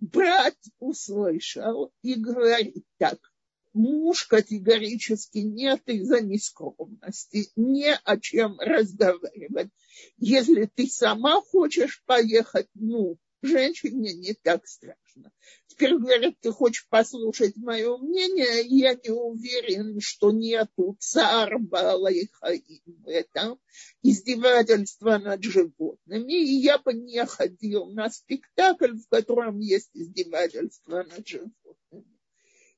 [0.00, 3.18] брат услышал и говорит так,
[3.74, 9.68] муж категорически нет из-за нескромности, не о чем разговаривать.
[10.16, 15.30] Если ты сама хочешь поехать, ну, женщине не так страшно.
[15.66, 23.08] Теперь говорят, ты хочешь послушать мое мнение, я не уверен, что нету цар Балайхаим в
[23.08, 23.58] этом
[24.02, 31.26] издевательства над животными, и я бы не ходил на спектакль, в котором есть издевательство над
[31.26, 31.63] животными.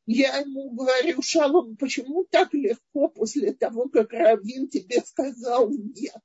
[0.06, 6.22] Я ему говорю, Шалом, почему так легко после того, как Равин тебе сказал нет?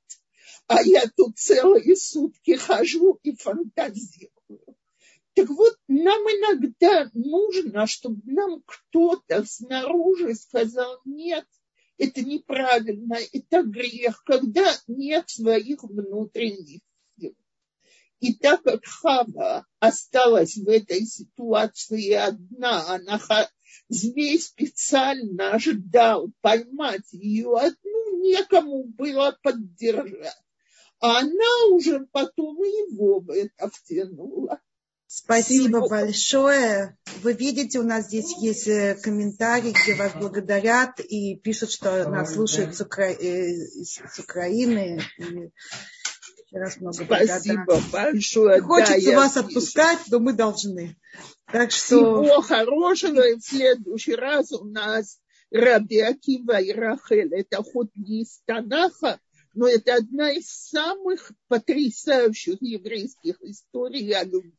[0.68, 4.76] А я тут целые сутки хожу и фантазирую.
[5.34, 11.46] Так вот, нам иногда нужно, чтобы нам кто-то снаружи сказал нет,
[11.98, 16.82] это неправильно, это грех, когда нет своих внутренних
[17.18, 17.34] сил.
[18.20, 23.18] И так как Хава осталась в этой ситуации одна, она
[23.88, 30.36] Змей специально ждал поймать ее одну, некому было поддержать.
[31.00, 34.60] А она уже потом его в это втянула.
[35.14, 35.88] Спасибо Всего...
[35.88, 36.96] большое.
[37.22, 42.32] Вы видите, у нас здесь есть э, комментарии, где вас благодарят и пишут, что нас
[42.32, 43.10] слушают с, Укра...
[43.10, 45.02] Э, с Украины.
[45.18, 48.62] И раз много Спасибо большое.
[48.62, 50.96] Хочется да, вас отпускать, но мы должны.
[51.52, 52.22] Так что...
[52.22, 53.28] Всего хорошего.
[53.28, 57.32] И в следующий раз у нас Раби Акива и Рахель.
[57.34, 59.20] Это хоть не из Танаха,
[59.54, 64.54] но это одна из самых потрясающих еврейских историй о любви.